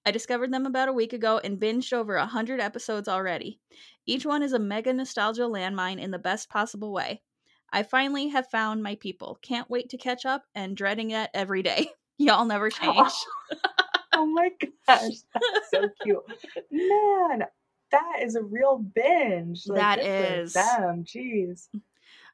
[0.05, 3.60] I discovered them about a week ago and binged over a 100 episodes already.
[4.06, 7.22] Each one is a mega nostalgia landmine in the best possible way.
[7.72, 9.38] I finally have found my people.
[9.42, 11.88] Can't wait to catch up and dreading it every day.
[12.19, 13.12] Y'all never change.
[14.16, 16.23] Oh my gosh, that's so cute.
[16.70, 17.43] Man,
[17.91, 19.65] that is a real binge.
[19.65, 21.05] That good for them.
[21.05, 21.69] Jeez.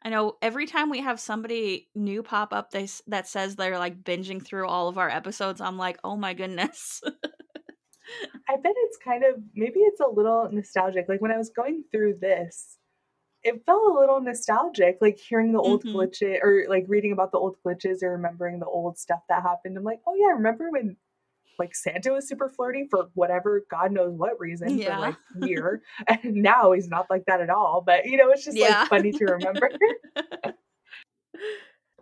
[0.03, 4.03] I know every time we have somebody new pop up they, that says they're like
[4.03, 7.03] binging through all of our episodes, I'm like, oh my goodness.
[8.49, 11.09] I bet it's kind of maybe it's a little nostalgic.
[11.09, 12.77] Like when I was going through this,
[13.43, 15.95] it felt a little nostalgic, like hearing the old Mhm.
[15.95, 19.77] glitches or like reading about the old glitches or remembering the old stuff that happened.
[19.79, 20.97] I'm like, oh yeah, remember when
[21.59, 24.85] like Santa was super flirty for whatever God knows what reason Yeah.
[24.85, 25.83] for like year.
[26.09, 27.83] And now he's not like that at all.
[27.87, 28.61] But you know, it's just Yeah.
[28.61, 29.71] like funny to remember.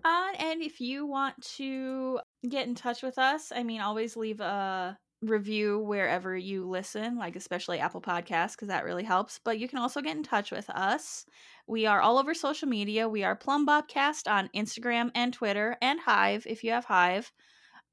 [0.05, 4.41] Uh, and if you want to get in touch with us, I mean, always leave
[4.41, 9.41] a review wherever you listen, like especially Apple Podcasts, because that really helps.
[9.43, 11.27] But you can also get in touch with us.
[11.67, 13.09] We are all over social media.
[13.09, 17.33] We are Plumbobcast on Instagram and Twitter, and Hive if you have Hive.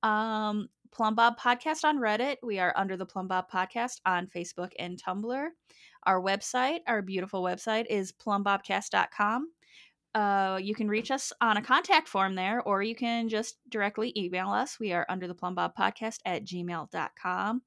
[0.03, 2.37] Um, Plumbob Podcast on Reddit.
[2.41, 5.47] We are under the Plumbob Podcast on Facebook and Tumblr.
[6.03, 9.49] Our website, our beautiful website, is plumbobcast.com.
[10.15, 14.13] Uh, you can reach us on a contact form there, or you can just directly
[14.15, 14.79] email us.
[14.79, 17.61] We are under the Plumbob Podcast at gmail.com.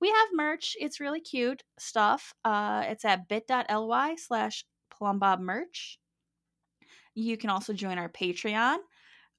[0.00, 0.76] We have merch.
[0.78, 2.34] It's really cute stuff.
[2.44, 5.96] Uh, it's at bit.ly slash plumbobmerch.
[7.14, 8.76] You can also join our Patreon.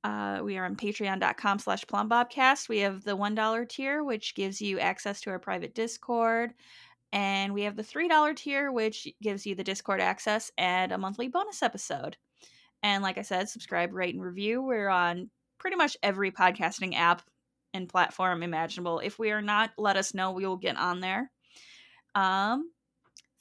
[0.04, 2.68] Uh, we are on patreon.com slash plumbobcast.
[2.68, 6.54] We have the $1 tier, which gives you access to our private Discord.
[7.14, 11.28] And we have the $3 tier, which gives you the Discord access and a monthly
[11.28, 12.18] bonus episode.
[12.86, 14.62] And like I said, subscribe, rate, and review.
[14.62, 17.24] We're on pretty much every podcasting app
[17.74, 18.99] and platform imaginable.
[18.99, 20.34] If we are not, let us know.
[20.34, 21.32] We will get on there.
[22.14, 22.70] Um,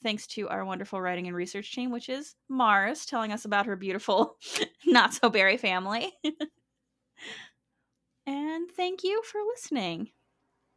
[0.01, 3.75] thanks to our wonderful writing and research team, which is Mars, telling us about her
[3.75, 4.37] beautiful
[4.87, 6.11] not so berry family.
[8.25, 10.09] and thank you for listening.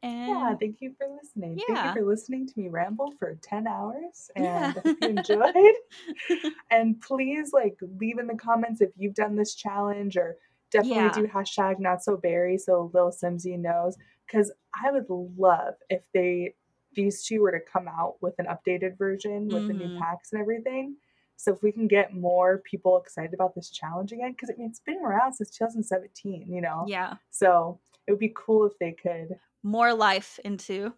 [0.03, 1.63] And yeah, thank you for listening.
[1.67, 4.31] Thank you for listening to me ramble for 10 hours.
[4.37, 4.73] And Yeah.
[4.77, 5.75] I hope you enjoyed.
[6.71, 10.37] and please like leave in the comments if you've done this challenge or
[10.71, 11.11] definitely Yeah.
[11.11, 13.97] do hashtag not so berry so LilSimsie knows.
[14.27, 16.55] Because I would love if they
[16.95, 19.99] these two were to come out with an updated version with the new Mhm.
[19.99, 20.97] packs and everything.
[21.37, 24.69] So if we can get more people excited about this challenge again, because I mean
[24.71, 26.89] it's been around since 2017, you know.
[26.89, 30.93] yeah, So it would be cool if they could more life into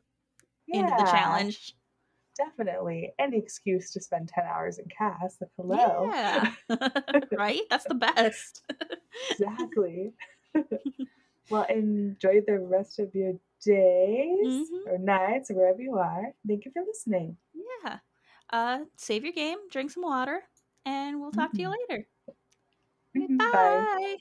[0.68, 1.74] into the challenge.
[2.36, 3.12] Definitely.
[3.18, 5.38] Any excuse to spend 10 hours in CAS.
[5.40, 6.08] Like, hello.
[6.10, 6.52] Yeah.
[7.32, 7.60] right?
[7.68, 8.62] That's the best.
[9.30, 10.12] exactly.
[11.50, 13.34] well, enjoy the rest of your
[13.64, 14.86] days Mhm.
[14.86, 16.32] or nights or wherever you are.
[16.46, 17.36] Thank you for listening.
[17.84, 17.98] yeah.
[18.50, 20.42] Uh save your game, drink some water,
[20.86, 21.76] and we'll talk to you Mhm.
[21.88, 22.06] later.
[23.38, 23.84] Bye.
[23.98, 24.16] Bye.